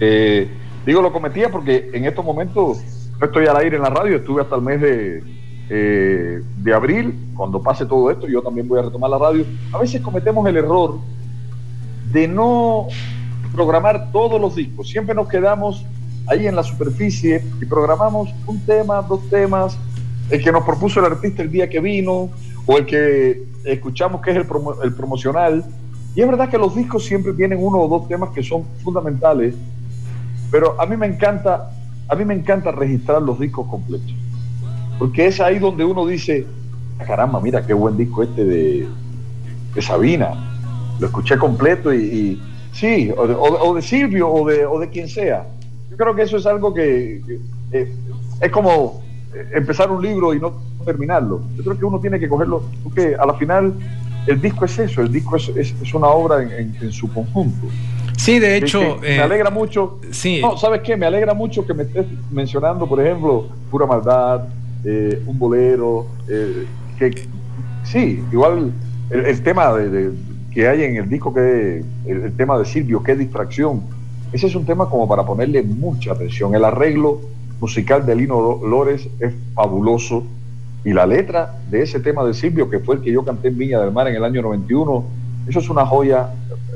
Eh, 0.00 0.48
digo 0.86 1.02
lo 1.02 1.12
cometía 1.12 1.50
porque 1.50 1.90
en 1.92 2.04
estos 2.04 2.24
momentos 2.24 2.78
no 3.18 3.26
estoy 3.26 3.46
al 3.46 3.56
aire 3.56 3.76
en 3.76 3.82
la 3.82 3.90
radio, 3.90 4.16
estuve 4.16 4.42
hasta 4.42 4.56
el 4.56 4.62
mes 4.62 4.80
de, 4.80 5.22
eh, 5.70 6.40
de 6.56 6.74
abril, 6.74 7.14
cuando 7.34 7.60
pase 7.60 7.84
todo 7.84 8.10
esto, 8.10 8.26
yo 8.26 8.42
también 8.42 8.68
voy 8.68 8.78
a 8.78 8.82
retomar 8.82 9.10
la 9.10 9.18
radio. 9.18 9.44
A 9.72 9.78
veces 9.78 10.00
cometemos 10.00 10.46
el 10.48 10.56
error 10.56 10.98
de 12.12 12.26
no 12.26 12.86
programar 13.52 14.10
todos 14.12 14.40
los 14.40 14.56
discos, 14.56 14.88
siempre 14.88 15.14
nos 15.14 15.28
quedamos 15.28 15.84
ahí 16.28 16.46
en 16.46 16.54
la 16.54 16.62
superficie 16.62 17.42
y 17.60 17.64
programamos 17.64 18.30
un 18.46 18.60
tema, 18.60 19.02
dos 19.02 19.28
temas, 19.30 19.78
el 20.30 20.42
que 20.42 20.52
nos 20.52 20.64
propuso 20.64 21.00
el 21.00 21.06
artista 21.06 21.42
el 21.42 21.50
día 21.50 21.68
que 21.68 21.80
vino, 21.80 22.30
o 22.66 22.76
el 22.76 22.84
que 22.84 23.42
escuchamos 23.64 24.20
que 24.20 24.30
es 24.30 24.36
el, 24.36 24.44
promo 24.44 24.74
el 24.82 24.92
promocional. 24.92 25.64
Y 26.14 26.20
es 26.20 26.28
verdad 26.28 26.48
que 26.50 26.58
los 26.58 26.74
discos 26.74 27.04
siempre 27.04 27.32
tienen 27.32 27.58
uno 27.60 27.78
o 27.78 27.88
dos 27.88 28.08
temas 28.08 28.30
que 28.30 28.42
son 28.42 28.64
fundamentales, 28.82 29.54
pero 30.50 30.80
a 30.80 30.86
mí 30.86 30.96
me 30.96 31.06
encanta 31.06 31.70
a 32.08 32.14
mí 32.14 32.24
me 32.24 32.34
encanta 32.34 32.72
registrar 32.72 33.20
los 33.22 33.38
discos 33.38 33.66
completos. 33.68 34.14
Porque 34.98 35.26
es 35.26 35.40
ahí 35.40 35.58
donde 35.58 35.84
uno 35.84 36.06
dice, 36.06 36.46
ah, 36.98 37.04
caramba, 37.04 37.40
mira 37.40 37.64
qué 37.66 37.74
buen 37.74 37.96
disco 37.96 38.22
este 38.22 38.44
de, 38.44 38.88
Sabina. 39.80 40.30
Lo 40.98 41.06
escuché 41.06 41.38
completo 41.38 41.94
y 41.94 42.40
sí, 42.78 43.12
o 43.16 43.26
de, 43.26 43.34
o 43.34 43.74
de, 43.74 43.82
Silvio 43.82 44.28
o 44.30 44.48
de, 44.48 44.64
o 44.66 44.78
de 44.78 44.88
quien 44.88 45.08
sea. 45.08 45.46
Yo 45.90 45.96
creo 45.96 46.14
que 46.14 46.22
eso 46.22 46.36
es 46.36 46.46
algo 46.46 46.72
que, 46.72 47.22
que 47.26 47.38
eh, 47.72 47.92
es 48.40 48.50
como 48.50 49.02
empezar 49.52 49.90
un 49.90 50.02
libro 50.02 50.34
y 50.34 50.40
no 50.40 50.54
terminarlo. 50.84 51.42
Yo 51.56 51.64
creo 51.64 51.78
que 51.78 51.84
uno 51.84 52.00
tiene 52.00 52.18
que 52.18 52.28
cogerlo, 52.28 52.62
porque 52.82 53.14
a 53.18 53.26
la 53.26 53.34
final 53.34 53.74
el 54.26 54.40
disco 54.40 54.64
es 54.64 54.78
eso, 54.78 55.02
el 55.02 55.10
disco 55.10 55.36
es, 55.36 55.48
es, 55.50 55.74
es 55.82 55.94
una 55.94 56.08
obra 56.08 56.42
en, 56.42 56.52
en, 56.52 56.76
en 56.80 56.92
su 56.92 57.12
conjunto. 57.12 57.66
Sí, 58.16 58.38
de 58.38 58.56
hecho. 58.56 58.80
Eh, 59.02 59.16
me 59.16 59.20
alegra 59.20 59.50
mucho. 59.50 60.00
Sí. 60.10 60.40
No, 60.42 60.56
¿sabes 60.56 60.82
qué? 60.82 60.96
Me 60.96 61.06
alegra 61.06 61.34
mucho 61.34 61.64
que 61.64 61.72
me 61.72 61.84
estés 61.84 62.06
mencionando, 62.30 62.86
por 62.86 63.00
ejemplo, 63.00 63.48
Pura 63.70 63.86
Maldad, 63.86 64.48
eh, 64.84 65.22
un 65.26 65.38
bolero. 65.38 66.06
Eh, 66.28 66.66
que 66.98 67.26
sí, 67.84 68.22
igual 68.32 68.72
el, 69.10 69.24
el 69.24 69.42
tema 69.42 69.72
de, 69.72 69.88
de, 69.88 70.12
que 70.52 70.68
hay 70.68 70.84
en 70.84 70.96
el 70.96 71.08
disco, 71.08 71.32
que 71.32 71.82
el, 72.06 72.22
el, 72.22 72.32
tema 72.32 72.58
de 72.58 72.64
Silvio, 72.64 73.02
qué 73.02 73.14
distracción. 73.14 73.82
Ese 74.32 74.46
es 74.46 74.54
un 74.54 74.66
tema 74.66 74.88
como 74.88 75.08
para 75.08 75.24
ponerle 75.24 75.62
mucha 75.62 76.12
atención. 76.12 76.54
El 76.54 76.64
arreglo 76.64 77.20
musical 77.60 78.06
de 78.06 78.14
Lino 78.14 78.60
Lores 78.64 79.08
es 79.20 79.32
fabuloso. 79.54 80.24
Y 80.84 80.92
la 80.92 81.06
letra 81.06 81.56
de 81.70 81.82
ese 81.82 82.00
tema 82.00 82.24
de 82.24 82.34
Silvio, 82.34 82.70
que 82.70 82.78
fue 82.78 82.96
el 82.96 83.00
que 83.02 83.12
yo 83.12 83.24
canté 83.24 83.48
en 83.48 83.58
Viña 83.58 83.80
del 83.80 83.92
Mar 83.92 84.08
en 84.08 84.16
el 84.16 84.24
año 84.24 84.42
91, 84.42 85.04
eso 85.48 85.58
es 85.58 85.68
una 85.68 85.84
joya 85.84 86.28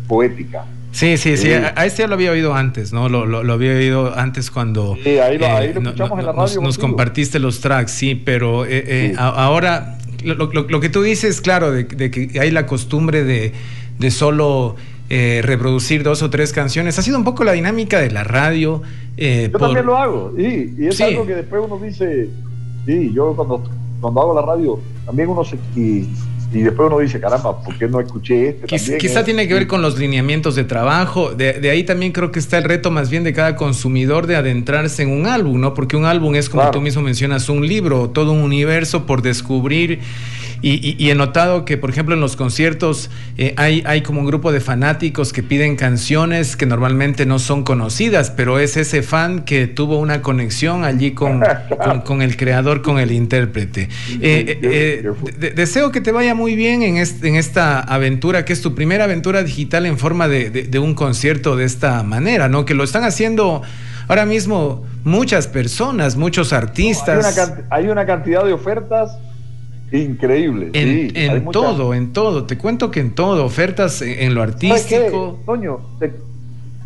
poética. 0.08 0.64
Sí, 0.90 1.16
sí, 1.16 1.38
sí, 1.38 1.50
a, 1.54 1.72
a, 1.74 1.86
este 1.86 2.02
ya 2.02 2.06
lo 2.06 2.14
había 2.14 2.32
oído 2.32 2.54
antes, 2.54 2.92
¿no? 2.92 3.08
Lo, 3.08 3.24
lo, 3.24 3.42
lo 3.42 3.52
había 3.54 3.72
oído 3.72 4.12
antes 4.14 4.50
cuando... 4.50 4.94
Sí, 5.02 5.18
ahí 5.18 5.38
lo, 5.38 5.46
eh, 5.46 5.50
ahí 5.50 5.72
lo 5.72 5.80
escuchamos 5.80 6.10
no, 6.10 6.20
en 6.20 6.26
la 6.26 6.32
radio. 6.32 6.54
Nos, 6.56 6.62
nos, 6.62 6.78
compartiste 6.78 7.38
los 7.38 7.60
tracks, 7.60 7.92
sí, 7.92 8.14
pero 8.14 8.66
eh, 8.66 8.84
eh, 8.86 9.08
sí. 9.12 9.16
A, 9.18 9.28
ahora 9.28 9.96
lo, 10.24 10.34
lo, 10.36 10.80
que 10.80 10.88
tú 10.88 11.02
dices, 11.02 11.40
claro, 11.40 11.70
de, 11.70 11.84
de, 11.84 12.10
que 12.10 12.40
hay 12.40 12.50
la 12.50 12.66
costumbre 12.66 13.24
de, 13.24 13.52
de 13.98 14.10
solo 14.10 14.76
eh, 15.10 15.40
reproducir 15.42 16.02
dos 16.02 16.22
o 16.22 16.30
tres 16.30 16.52
canciones, 16.52 16.98
ha 16.98 17.02
sido 17.02 17.18
un 17.18 17.24
poco 17.24 17.44
la 17.44 17.52
dinámica 17.52 18.00
de 18.00 18.10
la 18.10 18.24
radio. 18.24 18.82
yo 19.16 19.52
por... 19.52 19.60
también 19.60 19.86
lo 19.86 19.96
hago, 19.96 20.32
sí, 20.36 20.74
y 20.78 20.86
es 20.86 20.96
sí. 20.96 21.02
algo 21.02 21.26
que 21.26 21.34
después 21.34 21.62
uno 21.64 21.78
dice, 21.78 22.28
sí, 22.86 23.12
yo 23.14 23.34
cuando, 23.36 23.62
cuando 24.00 24.20
hago 24.22 24.34
la 24.34 24.42
radio, 24.42 24.80
también 25.06 25.28
uno 25.28 25.44
se... 25.44 25.56
Y, 25.76 26.08
y 26.52 26.62
después 26.62 26.88
uno 26.88 26.98
dice, 26.98 27.20
caramba, 27.20 27.62
¿por 27.62 27.76
qué 27.78 27.88
no 27.88 28.00
escuché 28.00 28.50
este? 28.50 28.98
Quizá, 28.98 29.24
tiene 29.24 29.48
que 29.48 29.54
ver 29.54 29.66
con 29.66 29.80
los 29.82 29.98
lineamientos 29.98 30.54
de 30.54 30.64
trabajo. 30.64 31.30
De, 31.30 31.70
ahí 31.70 31.84
también 31.84 32.12
creo 32.12 32.30
que 32.30 32.38
está 32.38 32.58
el 32.58 32.64
reto 32.64 32.90
más 32.90 33.10
bien 33.10 33.24
de 33.24 33.32
cada 33.32 33.56
consumidor 33.56 34.26
de 34.26 34.36
adentrarse 34.36 35.02
en 35.02 35.10
un 35.10 35.26
álbum, 35.26 35.60
¿no? 35.60 35.74
Porque 35.74 35.96
un 35.96 36.04
álbum 36.04 36.34
es, 36.34 36.48
como 36.48 36.70
tú 36.70 36.80
mismo 36.80 37.02
mencionas, 37.02 37.48
un 37.48 37.66
libro, 37.66 38.10
todo 38.10 38.32
un 38.32 38.40
universo 38.40 39.06
por 39.06 39.22
descubrir 39.22 40.00
y, 40.62 41.10
he 41.10 41.14
notado 41.16 41.64
que, 41.64 41.76
por 41.76 41.90
ejemplo, 41.90 42.14
en 42.14 42.20
los 42.20 42.36
conciertos 42.36 43.10
eh, 43.36 43.52
hay, 43.56 43.82
hay 43.84 44.02
como 44.02 44.20
un 44.20 44.26
grupo 44.26 44.52
de 44.52 44.60
fanáticos 44.60 45.32
que 45.32 45.42
piden 45.42 45.74
canciones 45.74 46.56
que 46.56 46.66
normalmente 46.66 47.26
no 47.26 47.40
son 47.40 47.64
conocidas, 47.64 48.30
pero 48.30 48.60
es 48.60 48.76
ese 48.76 49.02
fan 49.02 49.42
que 49.44 49.66
tuvo 49.66 49.98
una 49.98 50.22
conexión 50.22 50.84
allí 50.84 51.12
con, 51.12 51.42
con, 52.04 52.22
el 52.22 52.36
creador, 52.36 52.80
con 52.80 53.00
el 53.00 53.10
intérprete. 53.10 53.88
Eh, 54.20 54.58
eh, 54.62 55.52
deseo 55.54 55.90
que 55.90 56.00
te 56.00 56.12
vaya 56.12 56.34
muy 56.36 56.54
bien 56.54 56.82
en, 56.82 56.96
en 56.96 57.34
esta 57.34 57.80
aventura, 57.80 58.44
que 58.44 58.52
es 58.52 58.62
tu 58.62 58.74
primera 58.76 59.04
aventura 59.04 59.42
digital 59.42 59.84
en 59.84 59.98
forma 59.98 60.28
de, 60.28 60.50
de 60.50 60.78
un 60.78 60.94
concierto 60.94 61.56
de 61.56 61.64
esta 61.64 62.04
manera, 62.04 62.48
¿no? 62.48 62.64
Que 62.64 62.74
lo 62.74 62.84
están 62.84 63.02
haciendo 63.02 63.62
ahora 64.06 64.26
mismo 64.26 64.84
muchas 65.02 65.48
personas, 65.48 66.16
muchos 66.16 66.52
artistas. 66.52 67.36
hay, 67.36 67.44
una, 67.44 67.66
hay 67.70 67.88
una 67.88 68.06
cantidad 68.06 68.44
de 68.44 68.52
ofertas 68.52 69.18
Increíble. 69.92 70.70
En, 70.72 71.44
todo, 71.50 71.92
en 71.92 72.12
todo. 72.14 72.44
Te 72.44 72.56
cuento 72.56 72.90
que 72.90 73.00
en 73.00 73.14
todo, 73.14 73.44
ofertas 73.44 74.00
en, 74.00 74.34
lo 74.34 74.42
artístico. 74.42 75.38
Toño, 75.44 75.80
te, 75.98 76.14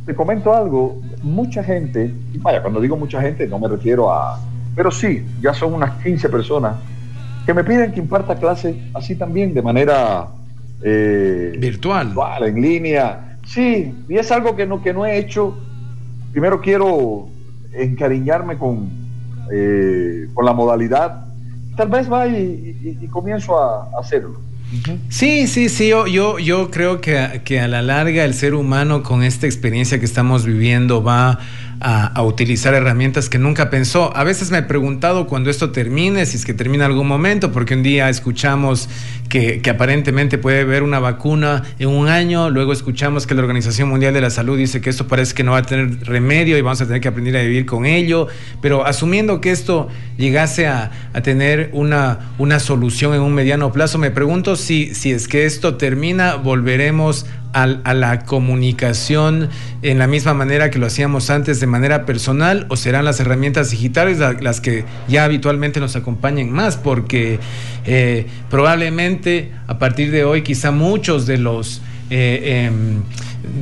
te, 0.05 0.15
comento 0.15 0.53
algo. 0.53 1.01
Mucha 1.23 1.63
gente, 1.63 2.13
vaya, 2.41 2.63
cuando 2.63 2.81
digo 2.81 2.97
mucha 2.97 3.21
gente 3.21 3.47
no 3.47 3.61
me 3.61 3.69
refiero 3.69 4.13
a... 4.13 4.41
Pero 4.75 4.91
sí, 4.91 5.25
ya 5.41 5.55
son 5.55 5.75
unas 5.75 6.03
15 6.03 6.29
personas 6.29 6.77
que 7.47 7.55
me 7.55 7.63
piden 7.63 7.93
que 7.93 8.01
imparta 8.01 8.35
clases 8.35 8.77
así 8.93 9.15
también, 9.15 9.55
de 9.55 9.63
manera... 9.63 10.27
Eh, 10.83 11.53
virtual. 11.59 12.09
virtual. 12.09 12.45
En 12.45 12.61
línea. 12.61 13.39
Sí, 13.47 13.95
y 14.09 14.17
es 14.17 14.33
algo 14.33 14.57
que 14.57 14.67
no, 14.67 14.83
que 14.83 14.93
no 14.93 15.07
he 15.07 15.17
hecho. 15.17 15.57
Primero 16.33 16.61
quiero 16.61 17.29
encariñarme 17.73 18.59
con, 18.59 18.91
eh, 19.53 20.27
con 20.35 20.45
la 20.45 20.53
modalidad 20.53 21.26
tal 21.77 21.89
vez 21.89 22.11
va 22.11 22.27
y, 22.27 23.09
comienzo 23.11 23.59
a, 23.59 23.89
hacerlo. 23.99 24.41
Sí, 25.09 25.47
sí, 25.47 25.69
sí, 25.69 25.89
yo, 25.89 26.09
yo, 26.09 26.41
yo 26.41 26.71
creo 26.73 27.01
que, 27.01 27.43
que, 27.45 27.61
a 27.61 27.69
la 27.69 27.83
larga 27.83 28.25
el 28.25 28.35
ser 28.35 28.55
humano 28.55 29.05
con 29.05 29.23
esta 29.23 29.47
experiencia 29.47 30.01
que 30.01 30.05
estamos 30.05 30.45
viviendo 30.45 31.05
va 31.05 31.39
a, 31.81 32.23
utilizar 32.23 32.75
herramientas 32.75 33.29
que 33.29 33.39
nunca 33.39 33.71
pensó. 33.71 34.17
A 34.17 34.25
veces 34.25 34.51
me 34.51 34.59
he 34.59 34.63
preguntado 34.63 35.27
cuando 35.27 35.51
esto 35.51 35.71
termine, 35.71 36.27
si 36.27 36.37
es 36.37 36.45
que 36.45 36.55
termina 36.55 36.87
algún 36.87 37.07
momento, 37.07 37.53
porque 37.53 37.75
un 37.75 37.83
día 37.83 38.09
escuchamos 38.09 38.89
que, 39.29 39.63
aparentemente 39.69 40.39
puede 40.39 40.61
haber 40.61 40.83
una 40.83 41.01
vacuna 41.01 41.63
en 41.79 41.89
un 41.89 42.09
año, 42.09 42.51
luego 42.51 42.73
escuchamos 42.73 43.27
que 43.27 43.35
la 43.35 43.43
Organización 43.43 43.89
Mundial 43.89 44.15
de 44.15 44.21
la 44.21 44.31
Salud 44.31 44.57
dice 44.57 44.81
que 44.81 44.91
esto 44.91 45.07
parece 45.07 45.35
que 45.35 45.43
no 45.43 45.53
va 45.53 45.59
a 45.59 45.63
tener 45.63 46.05
remedio 46.07 46.57
y 46.57 46.63
vamos 46.63 46.81
a 46.81 46.87
tener 46.87 47.01
que 47.01 47.09
aprender 47.09 47.37
a 47.37 47.43
vivir 47.43 47.67
con 47.67 47.85
ello, 47.85 48.29
pero 48.63 48.87
asumiendo 48.87 49.41
que 49.41 49.51
esto 49.51 49.89
llegase 50.17 50.67
a, 50.67 50.91
tener 51.23 51.71
una, 51.73 52.33
una 52.39 52.59
solución 52.61 53.15
en 53.15 53.23
un 53.23 53.35
mediano 53.35 53.73
plazo, 53.73 53.99
me 53.99 54.11
pregunto 54.11 54.57
si, 54.57 54.95
si 54.95 55.13
es 55.13 55.29
que 55.29 55.47
esto 55.47 55.77
termina, 55.77 56.37
volveremos 56.37 57.27
a, 57.57 57.95
la 57.95 58.21
comunicación 58.27 59.49
en 59.81 59.99
la 59.99 60.07
misma 60.07 60.35
manera 60.35 60.71
que 60.71 60.79
lo 60.79 60.87
hacíamos 60.87 61.31
antes 61.31 61.59
de 61.59 61.67
manera 61.67 62.05
personal 62.05 62.67
o 62.69 62.77
serán 62.77 63.07
las 63.07 63.19
herramientas 63.19 63.71
digitales 63.71 64.19
las 64.19 64.61
que 64.61 64.85
ya 65.09 65.25
habitualmente 65.25 65.81
nos 65.81 65.97
acompañen 65.97 66.53
más? 66.53 66.77
Porque 66.77 67.39
eh, 67.87 68.27
probablemente 68.51 69.53
a 69.69 69.79
partir 69.79 70.11
de 70.11 70.25
hoy 70.25 70.43
quizá 70.43 70.71
muchos 70.71 71.27
de 71.27 71.39
los... 71.39 71.81
Eh, 72.11 72.67
em, 72.67 73.03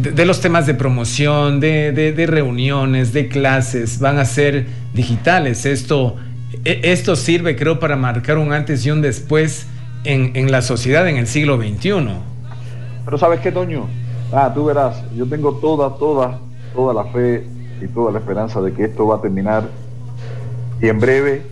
de, 0.02 0.24
los 0.24 0.40
temas 0.40 0.66
de 0.66 0.74
promoción, 0.74 1.60
de, 1.60 2.26
reuniones, 2.28 3.12
de 3.12 3.28
clases, 3.28 4.00
van 4.00 4.18
a 4.18 4.24
ser 4.24 4.66
digitales. 4.92 5.66
Esto, 5.66 6.16
e, 6.64 6.80
esto 6.84 7.16
sirve, 7.16 7.54
creo, 7.54 7.78
para 7.78 7.96
marcar 7.96 8.38
un 8.38 8.52
antes 8.52 8.84
y 8.84 8.90
un 8.90 9.02
después 9.02 9.66
en, 10.04 10.32
en 10.34 10.50
la 10.50 10.62
sociedad 10.62 11.06
en 11.08 11.16
el 11.16 11.26
siglo 11.26 11.58
XXI. 11.58 12.33
Pero 13.04 13.18
¿sabes 13.18 13.40
qué, 13.40 13.52
Toño? 13.52 13.86
Ah, 14.32 14.50
tú 14.54 14.64
verás, 14.64 15.02
yo 15.14 15.26
tengo 15.26 15.54
toda, 15.54 15.96
toda, 15.96 16.38
toda 16.74 16.94
la 16.94 17.04
fe 17.04 17.46
y 17.82 17.86
toda 17.88 18.10
la 18.10 18.18
esperanza 18.18 18.60
de 18.62 18.72
que 18.72 18.84
esto 18.84 19.06
va 19.06 19.16
a 19.16 19.20
terminar 19.20 19.68
y 20.80 20.88
en 20.88 20.98
breve 20.98 21.42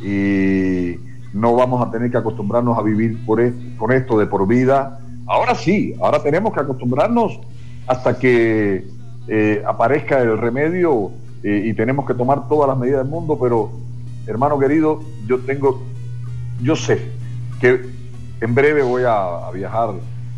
y 0.00 0.96
no 1.32 1.54
vamos 1.54 1.86
a 1.86 1.90
tener 1.90 2.10
que 2.10 2.16
acostumbrarnos 2.16 2.78
a 2.78 2.82
vivir 2.82 3.24
por 3.26 3.40
con 3.76 3.92
esto 3.92 4.18
de 4.18 4.26
por 4.26 4.46
vida. 4.46 5.00
Ahora 5.26 5.54
sí, 5.54 5.94
ahora 6.00 6.22
tenemos 6.22 6.52
que 6.52 6.60
acostumbrarnos 6.60 7.40
hasta 7.86 8.18
que 8.18 8.86
eh, 9.28 9.62
aparezca 9.66 10.20
el 10.20 10.38
remedio 10.38 11.10
eh, 11.42 11.64
y 11.66 11.74
tenemos 11.74 12.06
que 12.06 12.14
tomar 12.14 12.48
todas 12.48 12.68
las 12.68 12.78
medidas 12.78 13.02
del 13.02 13.10
mundo, 13.10 13.36
pero 13.40 13.70
hermano 14.26 14.58
querido, 14.58 15.00
yo 15.26 15.40
tengo, 15.40 15.82
yo 16.62 16.76
sé 16.76 17.10
que 17.60 17.80
en 18.40 18.54
breve 18.54 18.82
voy 18.82 19.02
a 19.06 19.50
viajar 19.52 19.90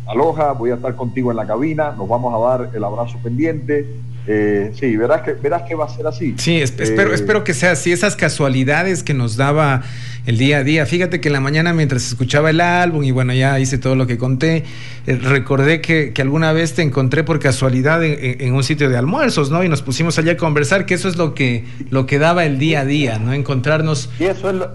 Aloha, 0.05 0.51
voy 0.51 0.71
a 0.71 0.75
estar 0.75 0.95
contigo 0.95 1.31
en 1.31 1.37
la 1.37 1.47
cabina, 1.47 1.93
nos 1.97 2.09
vamos 2.09 2.33
a 2.33 2.57
dar 2.57 2.69
el 2.73 2.83
abrazo 2.83 3.17
pendiente. 3.23 3.87
Eh, 4.25 4.71
sí, 4.73 4.95
verás 4.95 5.21
que, 5.21 5.33
verás 5.33 5.63
que 5.63 5.75
va 5.75 5.85
a 5.85 5.89
ser 5.89 6.07
así. 6.07 6.35
Sí, 6.37 6.57
espero, 6.57 7.11
eh, 7.11 7.15
espero 7.15 7.43
que 7.43 7.53
sea 7.53 7.71
así. 7.71 7.91
Esas 7.91 8.15
casualidades 8.15 9.03
que 9.03 9.13
nos 9.13 9.35
daba 9.35 9.81
el 10.25 10.37
día 10.37 10.59
a 10.59 10.63
día. 10.63 10.85
Fíjate 10.85 11.19
que 11.19 11.27
en 11.29 11.33
la 11.33 11.39
mañana 11.39 11.73
mientras 11.73 12.07
escuchaba 12.07 12.49
el 12.49 12.61
álbum 12.61 13.03
y 13.03 13.11
bueno, 13.11 13.33
ya 13.33 13.59
hice 13.59 13.77
todo 13.77 13.95
lo 13.95 14.07
que 14.07 14.17
conté, 14.17 14.63
eh, 15.07 15.15
recordé 15.15 15.81
que, 15.81 16.13
alguna 16.19 16.53
vez 16.53 16.73
te 16.73 16.81
encontré 16.81 17.23
por 17.23 17.39
casualidad 17.39 18.03
en, 18.03 18.53
un 18.53 18.63
sitio 18.63 18.89
de 18.89 18.97
almuerzos, 18.97 19.51
¿no? 19.51 19.63
Y 19.63 19.69
nos 19.69 19.81
pusimos 19.81 20.17
allá 20.19 20.33
a 20.33 20.37
conversar, 20.37 20.85
que 20.85 20.93
eso 20.93 21.09
es 21.09 21.17
lo 21.17 21.33
que, 21.33 21.65
lo 21.89 22.05
que 22.05 22.19
daba 22.19 22.45
el 22.45 22.59
día 22.59 22.81
a 22.81 22.85
día, 22.85 23.19
¿no? 23.19 23.33
Encontrarnos. 23.33 24.09
Y 24.19 24.25
eso 24.25 24.49
es 24.49 24.55
lo, 24.55 24.69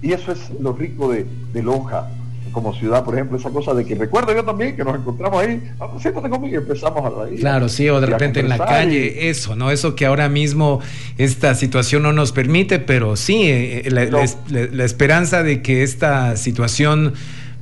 y 0.00 0.12
eso 0.12 0.32
es 0.32 0.50
lo 0.58 0.72
rico 0.72 1.10
de, 1.12 1.26
de 1.52 1.62
Loja 1.62 2.08
como 2.50 2.74
ciudad, 2.74 3.04
por 3.04 3.14
ejemplo, 3.14 3.38
esa 3.38 3.50
cosa 3.50 3.74
de 3.74 3.84
que 3.84 3.94
recuerdo 3.94 4.34
yo 4.34 4.44
también 4.44 4.76
que 4.76 4.84
nos 4.84 4.96
encontramos 4.96 5.42
ahí, 5.42 5.62
ah, 5.80 5.88
siéntate 6.00 6.28
conmigo 6.28 6.54
y 6.54 6.58
empezamos 6.58 7.04
a 7.04 7.24
reír. 7.24 7.40
Claro, 7.40 7.68
sí, 7.68 7.88
o 7.88 8.00
de 8.00 8.06
repente 8.06 8.40
en 8.40 8.48
la 8.48 8.58
calle, 8.58 9.30
eso, 9.30 9.56
¿no? 9.56 9.70
Eso 9.70 9.94
que 9.94 10.06
ahora 10.06 10.28
mismo 10.28 10.80
esta 11.18 11.54
situación 11.54 12.02
no 12.02 12.12
nos 12.12 12.32
permite, 12.32 12.78
pero 12.78 13.16
sí, 13.16 13.42
eh, 13.44 13.82
eh, 13.86 14.68
la, 14.72 14.84
esperanza 14.84 15.42
de 15.42 15.62
que 15.62 15.82
esta 15.82 16.36
situación 16.36 17.14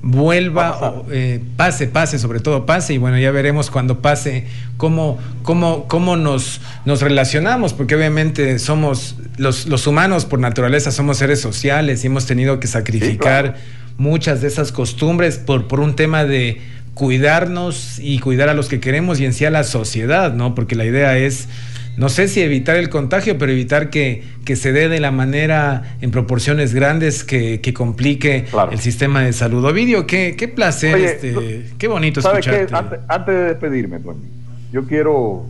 vuelva, 0.03 1.03
eh, 1.11 1.40
pase, 1.57 1.88
pase, 1.88 2.18
sobre 2.18 2.40
todo 2.40 2.66
pase, 2.66 2.94
y 2.94 2.98
bueno, 2.98 3.18
ya 3.18 3.31
veremos 3.31 3.70
cuando 3.70 4.01
pase 4.01 4.46
cómo, 4.77 5.18
cómo, 5.42 5.87
cómo 5.88 6.16
nos, 6.16 6.61
nos 6.85 7.03
relacionamos, 7.03 7.72
porque 7.72 7.96
obviamente 7.96 8.59
somos, 8.59 9.16
los, 9.37 9.66
los 9.66 9.87
humanos 9.87 10.24
por 10.24 10.38
naturaleza 10.38 10.90
somos 10.92 11.18
seres 11.18 11.40
sociales 11.40 12.05
y 12.05 12.07
hemos 12.07 12.27
tenido 12.27 12.61
que 12.61 12.66
sacrificar 12.66 13.57
muchas 13.98 14.40
de 14.40 14.48
esas 14.48 14.72
costumbres 14.72 15.37
por, 15.37 15.68
por 15.68 15.80
un 15.80 15.94
tema 15.94 16.24
de 16.24 16.61
cuidarnos 16.94 17.98
y 18.00 18.18
cuidar 18.18 18.48
a 18.48 18.54
los 18.54 18.68
que 18.68 18.80
queremos 18.80 19.20
y 19.20 19.26
en 19.26 19.32
sí 19.32 19.44
a 19.44 19.50
la 19.50 19.64
sociedad, 19.64 20.32
¿no? 20.32 20.54
Porque 20.54 20.74
la 20.74 20.84
idea 20.84 21.16
es, 21.18 21.48
no 21.96 22.08
sé 22.08 22.26
si 22.26 22.40
evitar 22.40 22.76
el 22.76 22.88
contagio, 22.88 23.38
pero 23.38 23.52
evitar 23.52 23.90
que, 23.90 24.24
que 24.44 24.56
se 24.56 24.72
dé 24.72 24.88
de 24.88 24.98
la 24.98 25.11
manera 25.11 25.96
en 26.00 26.11
proporciones 26.11 26.74
grandes 26.74 27.22
que, 27.22 27.61
que 27.61 27.74
complique 27.74 28.46
el 28.72 28.80
sistema 28.80 29.22
de 29.22 29.32
salud. 29.32 29.64
Ovidio, 29.64 30.06
qué, 30.06 30.35
qué 30.37 30.48
placer, 30.48 30.96
este, 30.98 31.66
qué 31.79 31.88
bonito 31.88 32.20
escucharte. 32.20 32.75
Antes, 32.75 32.98
antes, 33.08 33.35
de 33.35 33.42
despedirme, 33.44 34.00
Tony, 34.00 34.27
yo 34.73 34.85
quiero, 34.85 35.46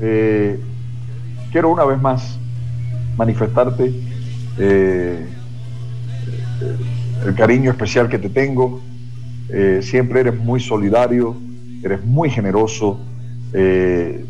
eh, 0.00 0.58
quiero 1.50 1.70
una 1.70 1.84
vez 1.84 2.00
más 2.00 2.38
manifestarte 3.16 3.92
eh, 4.58 5.26
el 7.26 7.34
cariño 7.34 7.70
especial 7.70 8.08
que 8.08 8.18
te 8.18 8.28
tengo. 8.28 8.80
Eh, 9.50 9.80
siempre 9.82 10.20
eres 10.20 10.38
muy 10.38 10.60
solidario, 10.60 11.36
eres 11.82 12.04
muy 12.04 12.30
generoso 12.30 13.00
eh, 13.52 14.24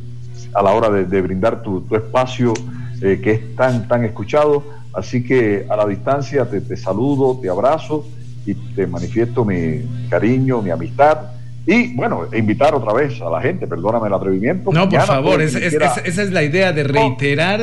a 0.54 0.62
la 0.62 0.70
hora 0.72 0.90
de, 0.90 1.22
brindar 1.22 1.62
tu, 1.62 1.84
espacio 1.94 2.54
eh, 3.02 3.20
que 3.22 3.32
es 3.32 3.56
tan, 3.56 3.88
tan 3.88 4.04
escuchado. 4.04 4.64
Así 4.92 5.22
que 5.22 5.66
a 5.68 5.76
la 5.76 5.86
distancia 5.86 6.48
te, 6.48 6.76
saludo, 6.76 7.38
te 7.40 7.48
abrazo 7.48 8.06
y 8.46 8.54
te 8.54 8.86
manifiesto 8.86 9.44
mi 9.44 9.82
cariño, 10.08 10.62
mi 10.62 10.70
amistad. 10.70 11.32
Y 11.66 11.94
bueno, 11.94 12.26
invitar 12.34 12.74
otra 12.74 12.94
vez 12.94 13.20
a 13.20 13.28
la 13.28 13.42
gente, 13.42 13.66
perdóname 13.66 14.06
el 14.06 14.14
atrevimiento. 14.14 14.72
No, 14.72 14.88
por 14.88 15.02
favor, 15.02 15.42
esa 15.42 15.58
es 15.58 16.30
la 16.30 16.42
idea 16.42 16.72
de 16.72 16.84
reiterar. 16.84 17.60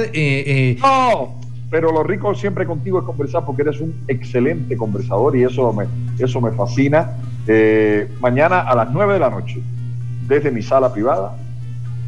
no, 0.79 1.44
pero 1.75 1.91
lo 1.91 2.03
rico 2.03 2.33
siempre 2.33 2.65
contigo 2.65 2.99
es 2.99 3.05
conversar 3.05 3.43
porque 3.43 3.63
eres 3.63 3.81
un 3.81 3.93
excelente 4.07 4.77
conversador 4.77 5.35
y 5.35 5.43
eso 5.43 5.73
me, 5.73 5.87
eso 6.17 6.39
me 6.39 6.51
fascina. 6.51 7.17
Eh, 7.45 8.09
mañana 8.21 8.61
a 8.61 8.73
las 8.77 8.93
9 8.93 9.15
de 9.15 9.19
la 9.19 9.29
noche, 9.29 9.61
desde 10.25 10.51
mi 10.51 10.61
sala 10.61 10.93
privada, 10.93 11.35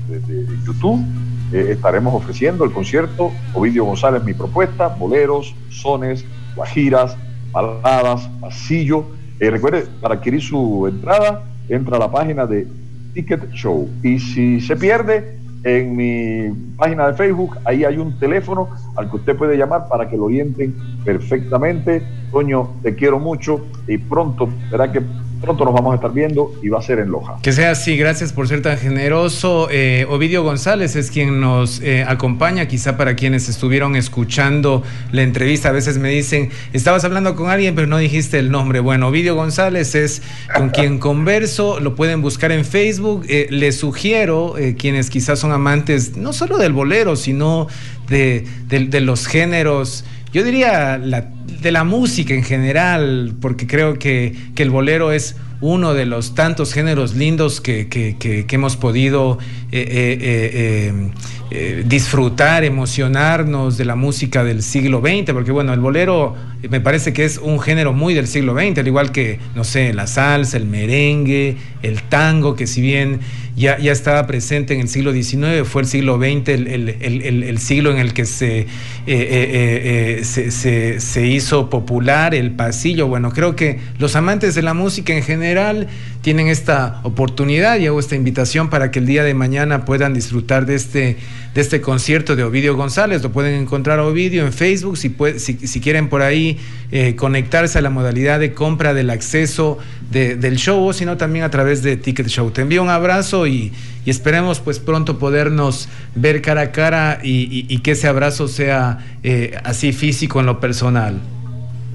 desde 0.08 0.46
YouTube, 0.66 1.06
eh, 1.52 1.72
estaremos 1.72 2.14
ofreciendo 2.14 2.64
el 2.64 2.72
concierto 2.72 3.34
Ovidio 3.54 3.84
González, 3.84 4.24
mi 4.24 4.34
propuesta, 4.34 4.88
boleros, 4.88 5.54
sones, 5.70 6.24
guajiras, 6.56 7.18
baladas, 7.52 8.30
pasillo, 8.40 9.04
Eh, 9.42 9.50
recuerde, 9.52 9.86
para 10.00 10.16
adquirir 10.16 10.42
su 10.42 10.88
entrada, 10.88 11.44
entra 11.68 11.98
a 11.98 12.00
la 12.00 12.10
página 12.10 12.46
de 12.46 12.66
Ticket 13.14 13.52
Show. 13.52 13.90
Y 14.02 14.18
si 14.18 14.62
se 14.62 14.78
pierde, 14.78 15.37
en 15.64 15.96
mi 15.96 16.50
página 16.78 17.08
de 17.08 17.14
Facebook, 17.14 17.58
ahí 17.66 17.84
hay 17.84 17.98
un 17.98 18.18
teléfono 18.20 18.70
al 18.96 19.10
que 19.10 19.18
usted 19.18 19.36
puede 19.36 19.58
llamar 19.58 19.88
para 19.88 20.10
que 20.10 20.18
lo 20.18 20.26
orienten 20.26 20.76
perfectamente. 21.04 22.02
Toño, 22.32 22.70
te 22.84 22.96
quiero 22.96 23.20
mucho 23.20 23.66
y 23.88 23.98
pronto, 23.98 24.50
verá 24.72 24.92
que 24.92 25.02
pronto 25.42 25.66
nos 25.66 25.74
vamos 25.74 25.94
a 25.94 25.96
estar 25.96 26.12
viendo 26.12 26.52
y 26.62 26.70
va 26.70 26.80
a 26.80 26.82
ser 26.82 27.00
en 27.00 27.10
Loja. 27.10 27.38
Que 27.42 27.52
sea 27.52 27.72
así, 27.72 27.98
gracias 27.98 28.34
por 28.34 28.48
ser 28.48 28.62
tan 28.62 28.78
generoso. 28.78 29.68
Eh, 29.72 30.06
Ovidio 30.10 30.44
González 30.44 30.96
es 30.96 31.12
quien 31.12 31.40
nos 31.40 31.82
eh, 31.82 32.04
acompaña, 32.08 32.68
quizá 32.68 32.98
para 32.98 33.16
quienes 33.16 33.50
estuvieron 33.50 33.96
escuchando 33.96 34.84
la 35.12 35.22
entrevista, 35.22 35.70
a 35.70 35.72
veces 35.72 35.98
me 35.98 36.10
dicen, 36.10 36.50
estabas 36.74 37.04
hablando 37.04 37.36
con 37.36 37.50
alguien 37.50 37.76
pero 37.76 37.88
no 37.88 37.98
dijiste 37.98 38.40
el 38.40 38.52
nombre. 38.52 38.80
Bueno, 38.80 39.08
Ovidio 39.08 39.36
González 39.36 39.96
es 39.96 40.22
con 40.56 40.70
quien 40.70 41.00
converso, 41.00 41.80
lo 41.80 41.96
pueden 41.96 42.22
buscar 42.22 42.52
en 42.52 42.66
Facebook. 42.66 43.26
Eh, 43.30 43.48
les 43.50 43.78
sugiero, 43.78 44.56
quienes 44.78 45.10
quizás 45.10 45.40
son 45.40 45.52
amantes 45.52 46.18
no 46.18 46.34
solo 46.34 46.58
del 46.58 46.74
bolero, 46.74 47.16
sino 47.16 47.68
de, 48.08 48.46
de 48.68 49.02
los 49.02 49.28
géneros 49.28 50.06
yo 50.32 50.44
diría 50.44 51.00
de 51.00 51.72
la 51.72 51.84
música 51.84 52.34
en 52.34 52.44
general, 52.44 53.36
porque 53.40 53.68
creo 53.68 53.98
que, 53.98 54.36
el 54.56 54.70
bolero 54.70 55.12
es 55.12 55.36
uno 55.60 55.94
de 55.94 56.06
los 56.06 56.36
tantos 56.36 56.74
géneros 56.74 57.16
lindos 57.16 57.62
que, 57.62 58.46
hemos 58.50 58.78
podido 58.78 59.40
eh, 59.70 60.18
eh, 60.22 61.10
eh, 61.50 61.84
disfrutar, 61.86 62.64
emocionarnos 62.64 63.78
de 63.78 63.84
la 63.84 63.96
música 63.96 64.46
del 64.46 64.64
siglo 64.64 65.02
XX, 65.02 65.34
porque 65.34 65.52
bueno, 65.52 65.74
el 65.74 65.82
bolero 65.82 66.36
me 66.70 66.80
parece 66.80 67.12
que 67.12 67.26
es 67.26 67.38
un 67.38 67.60
género 67.60 67.92
muy 67.92 68.14
del 68.14 68.28
siglo 68.28 68.54
XX, 68.54 68.80
al 68.80 68.88
igual 68.88 69.12
que, 69.12 69.40
no 69.56 69.66
sé, 69.66 69.94
la 69.94 70.08
salsa, 70.08 70.56
el 70.56 70.66
merengue, 70.66 71.58
el 71.84 72.02
tango, 72.04 72.56
que 72.56 72.66
si 72.66 72.82
bien 72.82 73.20
ya, 73.58 73.78
ya 73.78 73.92
estaba 73.92 74.26
presente 74.26 74.74
en 74.74 74.82
el 74.82 74.88
siglo 74.88 75.12
XIX, 75.12 75.68
fue 75.68 75.82
el 75.82 75.88
siglo 75.88 76.18
XX 76.18 76.50
el, 76.50 76.68
el, 76.68 77.44
el, 77.44 77.58
siglo 77.58 77.92
en 77.92 77.98
el 77.98 78.14
que 78.14 78.26
se, 78.26 78.68
se, 79.06 81.00
se, 81.00 81.28
hizo 81.28 81.70
popular 81.70 82.36
el 82.36 82.52
pasillo. 82.52 83.08
Bueno, 83.08 83.32
creo 83.32 83.56
que 83.56 83.80
los 84.00 84.16
amantes 84.16 84.56
de 84.56 84.62
la 84.62 84.74
música 84.74 85.14
en 85.14 85.24
general 85.24 85.88
tienen 86.28 86.50
esta 86.50 87.00
oportunidad 87.04 87.80
y 87.80 87.88
hago 87.88 88.02
esta 88.02 88.18
invitación 88.18 88.70
para 88.70 88.92
que 88.92 89.00
el 89.00 89.06
día 89.06 89.24
de 89.24 89.34
mañana 89.34 89.86
puedan 89.86 90.14
disfrutar 90.14 90.66
de 90.66 90.76
este, 90.76 91.16
de 91.54 91.62
este 91.62 91.80
concierto 91.80 92.36
de 92.36 92.44
Ovidio 92.44 92.76
González. 92.76 93.24
Lo 93.24 93.32
pueden 93.32 93.54
encontrar 93.54 94.00
a 94.00 94.04
Ovidio 94.04 94.46
en 94.46 94.52
Facebook, 94.52 94.98
si, 94.98 95.80
quieren 95.80 96.10
por 96.10 96.22
ahí 96.22 96.60
eh, 96.92 97.16
conectarse 97.16 97.78
a 97.78 97.82
la 97.82 97.90
modalidad 97.90 98.42
de 98.42 98.52
compra 98.52 98.94
del 98.94 99.10
acceso 99.10 99.78
del 100.12 100.58
show, 100.58 100.92
sino 100.92 101.16
también 101.16 101.46
a 101.46 101.50
través 101.50 101.82
de 101.82 101.96
Ticket 101.96 102.28
Show. 102.28 102.52
Te 102.52 102.62
envío 102.62 102.84
un 102.84 102.90
abrazo 102.90 103.48
y, 103.48 103.72
esperemos 104.06 104.60
pues 104.60 104.80
pronto 104.80 105.20
podernos 105.20 105.88
ver 106.14 106.42
cara 106.42 106.60
a 106.60 106.72
cara 106.74 107.20
y, 107.24 107.78
que 107.80 107.92
ese 107.92 108.10
abrazo 108.10 108.50
sea 108.50 108.98
eh, 109.24 109.58
así 109.64 109.94
físico 109.94 110.42
en 110.42 110.46
lo 110.46 110.60
personal. 110.60 111.22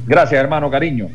Gracias, 0.07 0.41
hermano, 0.41 0.71
cariño. 0.71 1.11